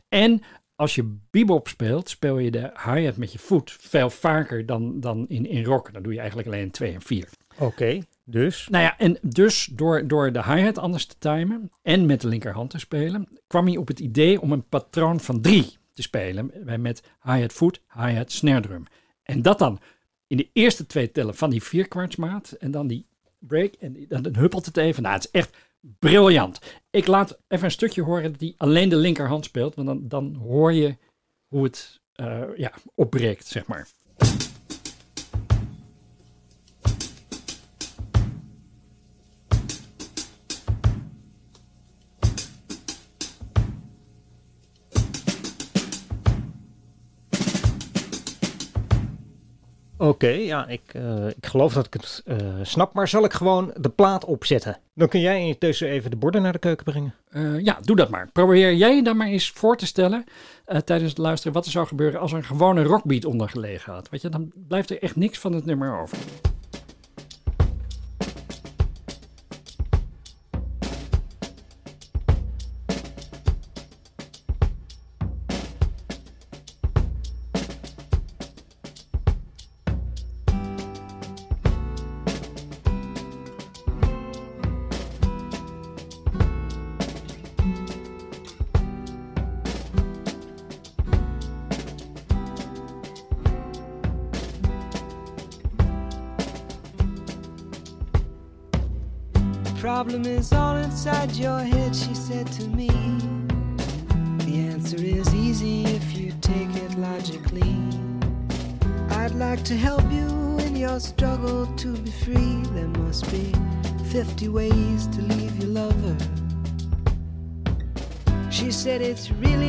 En 0.09 0.42
als 0.81 0.95
je 0.95 1.16
bebop 1.31 1.69
speelt, 1.69 2.09
speel 2.09 2.38
je 2.38 2.51
de 2.51 2.73
hi-hat 2.85 3.16
met 3.16 3.33
je 3.33 3.38
voet 3.38 3.77
veel 3.81 4.11
vaker 4.11 4.66
dan, 4.66 5.01
dan 5.01 5.29
in, 5.29 5.47
in 5.47 5.64
rock. 5.64 5.93
Dan 5.93 6.03
doe 6.03 6.12
je 6.12 6.19
eigenlijk 6.19 6.49
alleen 6.49 6.71
2 6.71 6.95
en 6.95 7.03
4. 7.03 7.29
Oké, 7.59 8.01
dus. 8.25 8.69
Nou 8.71 8.85
ja, 8.85 8.99
en 8.99 9.19
dus 9.23 9.69
door, 9.73 10.07
door 10.07 10.33
de 10.33 10.45
hi-hat 10.45 10.79
anders 10.79 11.07
te 11.07 11.14
timen 11.19 11.71
en 11.83 12.07
met 12.07 12.21
de 12.21 12.29
linkerhand 12.29 12.71
te 12.71 12.79
spelen, 12.79 13.29
kwam 13.47 13.66
hij 13.66 13.77
op 13.77 13.88
het 13.88 14.01
idee 14.01 14.40
om 14.40 14.53
een 14.53 14.69
patroon 14.69 15.21
van 15.21 15.40
drie 15.40 15.77
te 15.93 16.03
spelen 16.03 16.51
met 16.79 17.03
hi-hat 17.23 17.53
voet, 17.53 17.81
hi-hat 17.95 18.33
snare 18.33 18.61
drum. 18.61 18.85
En 19.23 19.43
dat 19.43 19.59
dan 19.59 19.81
in 20.27 20.37
de 20.37 20.49
eerste 20.53 20.87
twee 20.87 21.12
tellen 21.12 21.35
van 21.35 21.51
die 21.51 21.62
vierkwartsmaat 21.62 22.51
en 22.51 22.71
dan 22.71 22.87
die 22.87 23.07
break 23.38 23.75
en 23.75 24.07
dan 24.09 24.37
huppelt 24.37 24.66
het 24.66 24.77
even. 24.77 25.03
Nou, 25.03 25.14
het 25.14 25.25
is 25.25 25.31
echt 25.31 25.57
briljant. 25.81 26.61
Ik 26.90 27.07
laat 27.07 27.38
even 27.49 27.64
een 27.64 27.71
stukje 27.71 28.03
horen 28.03 28.23
hij 28.38 28.55
alleen 28.57 28.88
de 28.88 28.97
linkerhand 28.97 29.45
speelt, 29.45 29.75
want 29.75 29.87
dan, 29.87 30.09
dan 30.09 30.35
hoor 30.35 30.73
je 30.73 30.97
hoe 31.47 31.64
het 31.64 32.01
eh, 32.12 32.43
ja, 32.57 32.73
opbreekt, 32.95 33.47
zeg 33.47 33.66
maar. 33.66 33.88
Oké, 50.01 50.29
ja, 50.29 50.67
ik, 50.67 50.81
eh, 50.92 51.29
ik 51.29 51.46
geloof 51.46 51.73
dat 51.73 51.87
ik 51.87 51.92
het 51.92 52.23
eh, 52.25 52.37
snap, 52.63 52.94
maar 52.94 53.09
zal 53.09 53.25
ik 53.25 53.33
gewoon 53.33 53.75
de 53.77 53.88
plaat 53.88 54.25
opzetten? 54.25 54.79
Dan 54.94 55.09
kun 55.09 55.21
jij 55.21 55.46
intussen 55.46 55.88
even 55.88 56.11
de 56.11 56.17
borden 56.17 56.42
naar 56.42 56.53
de 56.53 56.59
keuken 56.59 56.85
brengen. 56.85 57.15
Eh, 57.29 57.59
ja, 57.59 57.79
doe 57.83 57.96
dat 57.96 58.09
maar. 58.09 58.29
Probeer 58.33 58.75
jij 58.75 59.03
dan 59.03 59.17
maar 59.17 59.27
eens 59.27 59.51
voor 59.51 59.77
te 59.77 59.87
stellen 59.87 60.25
tijdens 60.85 61.11
het 61.11 61.19
luisteren 61.19 61.53
wat 61.53 61.65
er 61.65 61.71
zou 61.71 61.87
gebeuren 61.87 62.21
als 62.21 62.33
er 62.33 62.38
een 62.38 62.44
gewone 62.44 62.83
rockbeat 62.83 63.25
onder 63.25 63.48
gelegen 63.48 63.92
had. 63.92 64.09
Weet 64.09 64.23
je, 64.23 64.29
dan 64.29 64.53
blijft 64.69 64.90
er 64.90 65.03
echt 65.03 65.17
niks 65.17 65.38
van 65.38 65.53
het 65.53 65.65
nummer 65.65 66.01
over. 66.01 66.19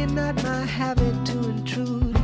It's 0.04 0.14
not 0.14 0.44
my 0.44 0.66
habit 0.66 1.26
to 1.28 1.38
intrude. 1.50 2.18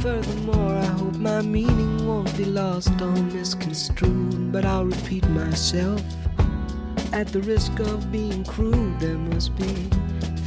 Furthermore, 0.00 0.74
I 0.76 0.86
hope 0.86 1.16
my 1.16 1.42
meaning 1.42 2.06
won't 2.06 2.34
be 2.34 2.46
lost 2.46 2.98
or 2.98 3.12
misconstrued, 3.12 4.50
but 4.50 4.64
I'll 4.64 4.86
repeat 4.86 5.28
myself. 5.28 6.02
At 7.12 7.28
the 7.28 7.42
risk 7.42 7.78
of 7.78 8.10
being 8.10 8.42
crude, 8.44 8.98
there 9.00 9.18
must 9.18 9.54
be 9.56 9.90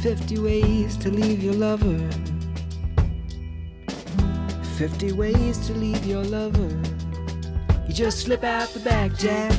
50 0.02 0.38
ways 0.40 0.96
to 0.96 1.10
leave 1.10 1.44
your 1.44 1.54
lover. 1.54 2.00
50 4.76 5.12
ways 5.12 5.66
to 5.68 5.74
leave 5.74 6.04
your 6.04 6.24
lover. 6.24 6.82
You 7.86 7.94
just 7.94 8.18
slip 8.18 8.42
out 8.42 8.68
the 8.70 8.80
back, 8.80 9.16
Jack. 9.16 9.56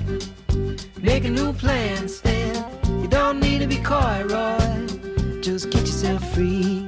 Make 1.01 1.23
a 1.23 1.29
new 1.29 1.53
plan, 1.53 2.09
Stan. 2.09 2.55
You 3.01 3.07
don't 3.07 3.39
need 3.39 3.59
to 3.59 3.67
be 3.67 3.77
coy, 3.77 4.25
Roy. 4.27 5.41
Just 5.41 5.69
get 5.69 5.81
yourself 5.81 6.21
free. 6.33 6.85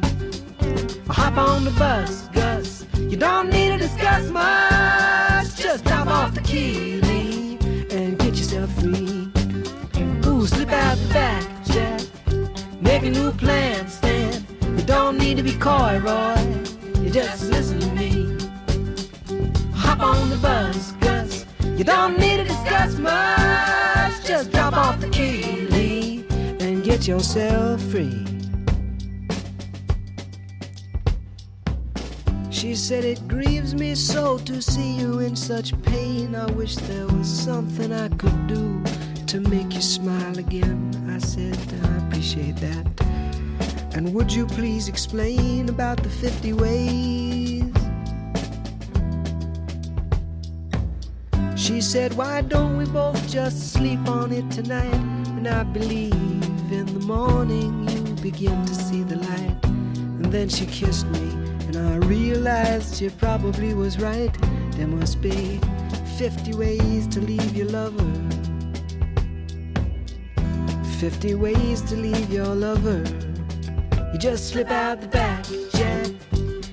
Hop 1.17 1.37
on 1.37 1.65
the 1.65 1.71
bus, 1.71 2.27
Gus. 2.29 2.85
You 2.95 3.17
don't 3.17 3.49
need 3.49 3.69
to 3.69 3.77
discuss 3.77 4.29
much. 4.29 5.55
Just 5.55 5.83
drop 5.83 6.07
off 6.07 6.33
the 6.35 6.41
key, 6.41 7.01
Lee, 7.01 7.57
and 7.91 8.17
get 8.19 8.35
yourself 8.35 8.71
free. 8.79 9.29
Ooh, 10.25 10.45
slip 10.45 10.71
out 10.71 10.97
the 10.97 11.13
back, 11.13 11.43
Jack. 11.65 12.01
Make 12.81 13.03
a 13.03 13.09
new 13.09 13.31
plan, 13.31 13.87
Stan. 13.87 14.45
You 14.77 14.83
don't 14.83 15.17
need 15.17 15.37
to 15.37 15.43
be 15.43 15.53
coy, 15.53 15.99
Roy. 16.03 16.37
You 17.01 17.09
just 17.09 17.49
listen 17.49 17.79
to 17.79 17.91
me. 17.93 18.37
Hop 19.73 19.99
on 19.99 20.29
the 20.29 20.37
bus, 20.37 20.91
Gus. 20.99 21.45
You 21.77 21.83
don't 21.83 22.19
need 22.19 22.37
to 22.37 22.43
discuss 22.43 22.97
much. 22.99 24.23
Just 24.23 24.51
drop 24.51 24.73
off 24.73 25.01
the 25.01 25.09
key, 25.09 25.67
Lee, 25.71 26.25
and 26.59 26.83
get 26.83 27.07
yourself 27.07 27.81
free. 27.91 28.36
She 32.67 32.75
said, 32.75 33.05
It 33.05 33.25
grieves 33.29 33.73
me 33.73 33.95
so 33.95 34.39
to 34.39 34.61
see 34.61 34.97
you 34.97 35.19
in 35.19 35.37
such 35.37 35.71
pain. 35.83 36.35
I 36.35 36.51
wish 36.51 36.75
there 36.75 37.07
was 37.07 37.25
something 37.25 37.93
I 37.93 38.09
could 38.09 38.47
do 38.47 38.83
to 39.27 39.39
make 39.39 39.73
you 39.73 39.79
smile 39.79 40.37
again. 40.37 40.91
I 41.09 41.17
said, 41.19 41.57
I 41.85 42.05
appreciate 42.05 42.57
that. 42.57 42.85
And 43.95 44.13
would 44.13 44.33
you 44.33 44.45
please 44.47 44.89
explain 44.89 45.69
about 45.69 46.03
the 46.03 46.09
50 46.09 46.53
ways? 46.53 47.63
She 51.55 51.79
said, 51.79 52.15
Why 52.15 52.41
don't 52.41 52.75
we 52.75 52.83
both 52.83 53.29
just 53.29 53.71
sleep 53.71 54.05
on 54.09 54.33
it 54.33 54.51
tonight? 54.51 55.01
And 55.37 55.47
I 55.47 55.63
believe 55.63 56.13
in 56.69 56.85
the 56.87 57.05
morning 57.05 57.87
you 57.87 58.01
begin 58.21 58.65
to 58.65 58.75
see 58.75 59.03
the 59.03 59.15
light. 59.15 59.57
And 59.63 60.25
then 60.25 60.49
she 60.49 60.65
kissed 60.65 61.07
me, 61.07 61.46
and 61.67 61.77
I 61.77 61.95
realized 62.07 62.95
she 62.95 63.09
probably 63.09 63.73
was 63.73 63.99
right. 63.99 64.35
There 64.71 64.87
must 64.87 65.21
be 65.21 65.59
50 66.17 66.53
ways 66.55 67.07
to 67.07 67.21
leave 67.21 67.55
your 67.55 67.67
lover. 67.67 68.11
50 70.99 71.35
ways 71.35 71.81
to 71.83 71.95
leave 71.95 72.31
your 72.31 72.47
lover. 72.47 73.03
You 74.11 74.17
just 74.17 74.49
slip 74.49 74.71
out 74.71 75.01
the 75.01 75.07
back, 75.07 75.45
Jack. 75.73 76.07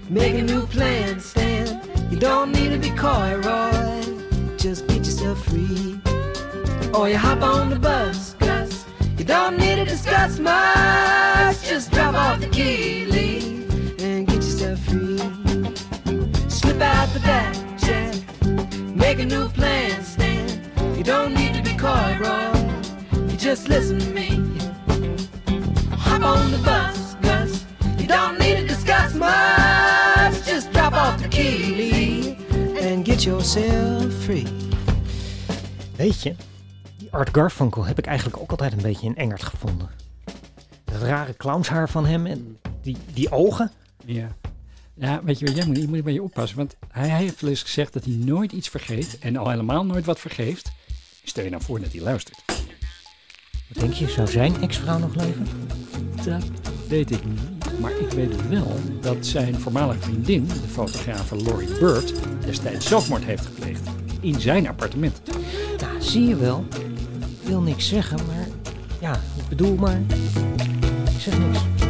Make 0.08 0.34
a 0.34 0.42
new 0.42 0.66
plan, 0.66 1.20
Stan. 1.20 1.80
You 2.10 2.18
don't 2.18 2.52
need 2.52 2.70
to 2.70 2.78
be 2.78 2.90
coy, 2.90 3.36
Roy. 3.42 4.56
Just 4.56 4.86
get 4.86 4.98
yourself 4.98 5.44
free. 5.44 6.00
Or 6.94 7.08
you 7.08 7.18
hop 7.18 7.42
on 7.42 7.70
the 7.70 7.78
bus, 7.78 8.34
Gus. 8.34 8.86
You 9.18 9.24
don't 9.24 9.58
need 9.58 9.76
to 9.76 9.84
discuss 9.84 10.38
much. 10.38 11.62
Just 11.68 11.90
drop 11.90 12.14
off 12.14 12.40
the 12.40 12.48
key, 12.48 13.06
Lee, 13.06 13.53
free. 14.94 15.18
Slip 16.48 16.80
out 16.80 17.08
the 17.12 17.20
back, 17.20 17.54
Jack. 17.78 18.14
Make 18.94 19.18
a 19.18 19.24
new 19.24 19.48
plan, 19.48 20.02
Stan. 20.02 20.48
You 20.96 21.04
don't 21.04 21.34
need 21.34 21.54
to 21.54 21.62
be 21.62 21.76
coy, 21.76 22.16
Roy. 22.20 22.52
You 23.28 23.36
just 23.36 23.68
listen 23.68 23.98
to 23.98 24.10
me. 24.10 24.28
Hop 25.90 26.22
on 26.22 26.50
the 26.50 26.58
bus, 26.58 27.16
Gus. 27.20 27.64
You 27.98 28.06
don't 28.06 28.38
need 28.38 28.56
to 28.56 28.66
discuss 28.66 29.14
much. 29.14 30.46
Just 30.46 30.72
drop 30.72 30.92
off 30.92 31.22
the 31.22 31.28
key, 31.28 31.74
Lee, 31.74 32.36
and 32.80 33.04
get 33.04 33.24
yourself 33.24 34.12
free. 34.24 34.46
Weet 35.96 36.22
je, 36.22 36.34
die 36.98 37.08
Art 37.10 37.28
Garfunkel 37.32 37.84
heb 37.84 37.98
ik 37.98 38.06
eigenlijk 38.06 38.40
ook 38.40 38.50
altijd 38.50 38.72
een 38.72 38.82
beetje 38.82 39.08
een 39.08 39.16
engert 39.16 39.42
gevonden. 39.42 39.90
Dat 40.84 41.02
rare 41.02 41.36
clownshaar 41.36 41.88
van 41.88 42.06
hem 42.06 42.26
en 42.26 42.58
die, 42.82 42.96
die 43.12 43.30
ogen. 43.30 43.70
Ja. 44.04 44.28
Ja, 44.94 45.20
weet 45.24 45.38
je 45.38 45.46
wat 45.46 45.56
jij 45.56 45.66
moet? 45.66 45.76
Je 45.76 45.86
moet 45.88 45.96
een 45.96 46.02
beetje 46.02 46.22
oppassen. 46.22 46.56
Want 46.56 46.76
hij 46.88 47.08
heeft 47.08 47.40
wel 47.40 47.50
eens 47.50 47.62
gezegd 47.62 47.92
dat 47.92 48.04
hij 48.04 48.14
nooit 48.14 48.52
iets 48.52 48.68
vergeet. 48.68 49.18
En 49.18 49.36
al 49.36 49.50
helemaal 49.50 49.84
nooit 49.84 50.04
wat 50.04 50.20
vergeeft. 50.20 50.72
Stel 51.24 51.44
je 51.44 51.50
nou 51.50 51.62
voor 51.62 51.80
dat 51.80 51.92
hij 51.92 52.00
luistert. 52.00 52.42
Wat 53.68 53.82
denk 53.82 53.92
je, 53.92 54.08
zou 54.08 54.28
zijn 54.28 54.62
ex-vrouw 54.62 54.98
nog 54.98 55.14
leven? 55.14 55.46
Dat 56.24 56.44
weet 56.88 57.10
ik 57.10 57.24
niet. 57.24 57.80
Maar 57.80 57.98
ik 57.98 58.10
weet 58.10 58.48
wel 58.48 58.80
dat 59.00 59.26
zijn 59.26 59.60
voormalige 59.60 60.00
vriendin, 60.00 60.46
de 60.46 60.68
fotografe 60.70 61.36
Laurie 61.36 61.78
Bird, 61.78 62.14
destijds 62.44 62.86
zelfmoord 62.86 63.24
heeft 63.24 63.46
gepleegd. 63.46 63.88
In 64.20 64.40
zijn 64.40 64.68
appartement. 64.68 65.20
Nou, 65.80 66.02
zie 66.02 66.28
je 66.28 66.36
wel. 66.36 66.64
Ik 67.40 67.48
wil 67.48 67.60
niks 67.60 67.88
zeggen, 67.88 68.26
maar 68.26 68.48
ja, 69.00 69.14
ik 69.14 69.48
bedoel 69.48 69.74
maar. 69.74 70.00
Ik 71.14 71.20
zeg 71.20 71.38
niks. 71.38 71.83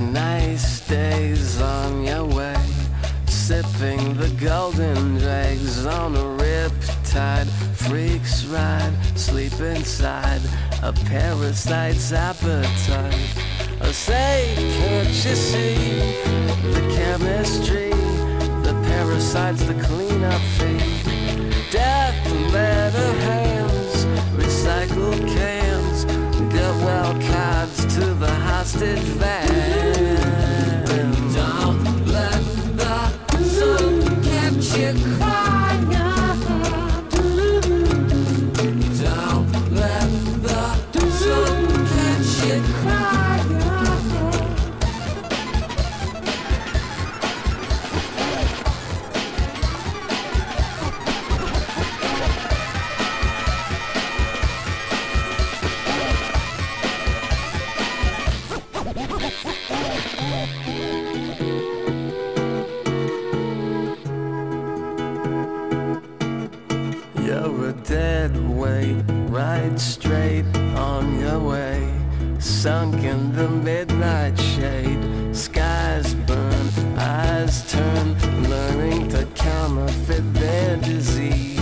Nice 0.00 0.86
days 0.88 1.60
on 1.60 2.04
your 2.04 2.24
way, 2.24 2.56
sipping 3.26 4.14
the 4.14 4.28
golden 4.40 5.18
dregs 5.18 5.86
on 5.86 6.14
a 6.14 6.42
riptide. 6.42 7.48
Freaks 7.74 8.44
ride, 8.46 8.92
sleep 9.14 9.58
inside 9.60 10.40
a 10.82 10.92
parasite's 10.92 12.12
appetite. 12.12 13.34
Oh, 13.80 13.92
say, 13.92 14.54
can't 14.56 15.08
you 15.08 15.34
see 15.34 15.74
the 16.72 16.82
chemistry? 16.96 17.90
The 18.62 18.74
parasite's 18.88 19.66
the 19.66 19.74
cleanup 19.84 20.40
fee. 20.58 21.70
Death 21.70 22.52
letter 22.52 23.12
hands, 23.20 24.04
recycled 24.34 25.26
cans, 25.34 26.04
get 26.52 26.74
well 26.84 27.12
cards 27.30 27.55
to 28.66 28.78
the 28.78 28.86
hostage 28.86 28.98
van. 28.98 30.05
Midnight 74.16 74.38
shade, 74.40 75.36
skies 75.36 76.14
burn, 76.14 76.68
eyes 76.98 77.70
turn, 77.70 78.16
learning 78.48 79.08
to 79.08 79.26
counterfeit 79.34 80.34
their 80.34 80.76
disease. 80.78 81.58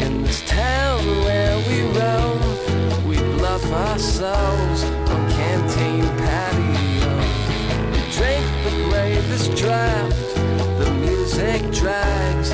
In 0.00 0.22
this 0.22 0.42
town 0.48 1.00
where 1.24 1.56
we 1.68 1.82
roam, 1.98 3.08
we 3.08 3.16
bluff 3.36 3.64
ourselves 3.72 4.84
on 4.84 5.30
canteen 5.30 6.04
patios. 6.22 7.12
We 7.92 8.00
drink 8.18 8.46
the 8.64 8.74
gravest 8.88 9.56
draft, 9.56 10.16
the 10.78 10.90
music 11.00 11.62
drags, 11.72 12.50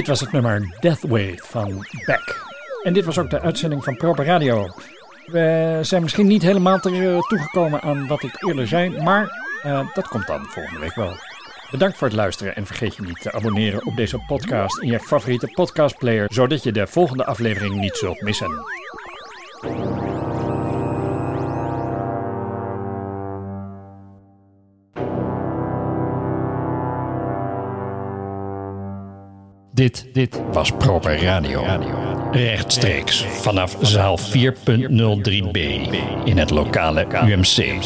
Dit 0.00 0.08
was 0.08 0.20
het 0.20 0.32
nummer 0.32 0.76
Death 0.80 1.00
Wave 1.00 1.38
van 1.38 1.86
Beck. 2.06 2.46
En 2.82 2.92
dit 2.92 3.04
was 3.04 3.18
ook 3.18 3.30
de 3.30 3.40
uitzending 3.40 3.84
van 3.84 3.96
Proper 3.96 4.24
Radio. 4.24 4.68
We 5.26 5.78
zijn 5.82 6.02
misschien 6.02 6.26
niet 6.26 6.42
helemaal 6.42 6.78
eh, 6.78 7.18
toegekomen 7.18 7.80
aan 7.80 8.06
wat 8.06 8.22
ik 8.22 8.44
eerder 8.46 8.66
zei, 8.66 9.02
maar 9.02 9.28
eh, 9.62 9.88
dat 9.94 10.08
komt 10.08 10.26
dan 10.26 10.44
volgende 10.44 10.80
week 10.80 10.94
wel. 10.94 11.12
Bedankt 11.70 11.96
voor 11.96 12.06
het 12.06 12.16
luisteren 12.16 12.56
en 12.56 12.66
vergeet 12.66 12.96
je 12.96 13.02
niet 13.02 13.20
te 13.20 13.32
abonneren 13.32 13.86
op 13.86 13.96
deze 13.96 14.18
podcast 14.26 14.82
in 14.82 14.88
je 14.88 15.00
favoriete 15.00 15.48
podcastplayer, 15.54 16.26
zodat 16.32 16.62
je 16.62 16.72
de 16.72 16.86
volgende 16.86 17.24
aflevering 17.24 17.74
niet 17.80 17.96
zult 17.96 18.20
missen. 18.20 18.50
Dit, 29.80 30.06
dit 30.12 30.40
was 30.52 30.70
Proper 30.70 31.22
Radio. 31.22 31.64
Rechtstreeks 32.30 33.24
vanaf 33.24 33.76
zaal 33.80 34.18
4.03b 34.18 35.58
in 36.24 36.38
het 36.38 36.50
lokale 36.50 37.06
UMC. 37.24 37.80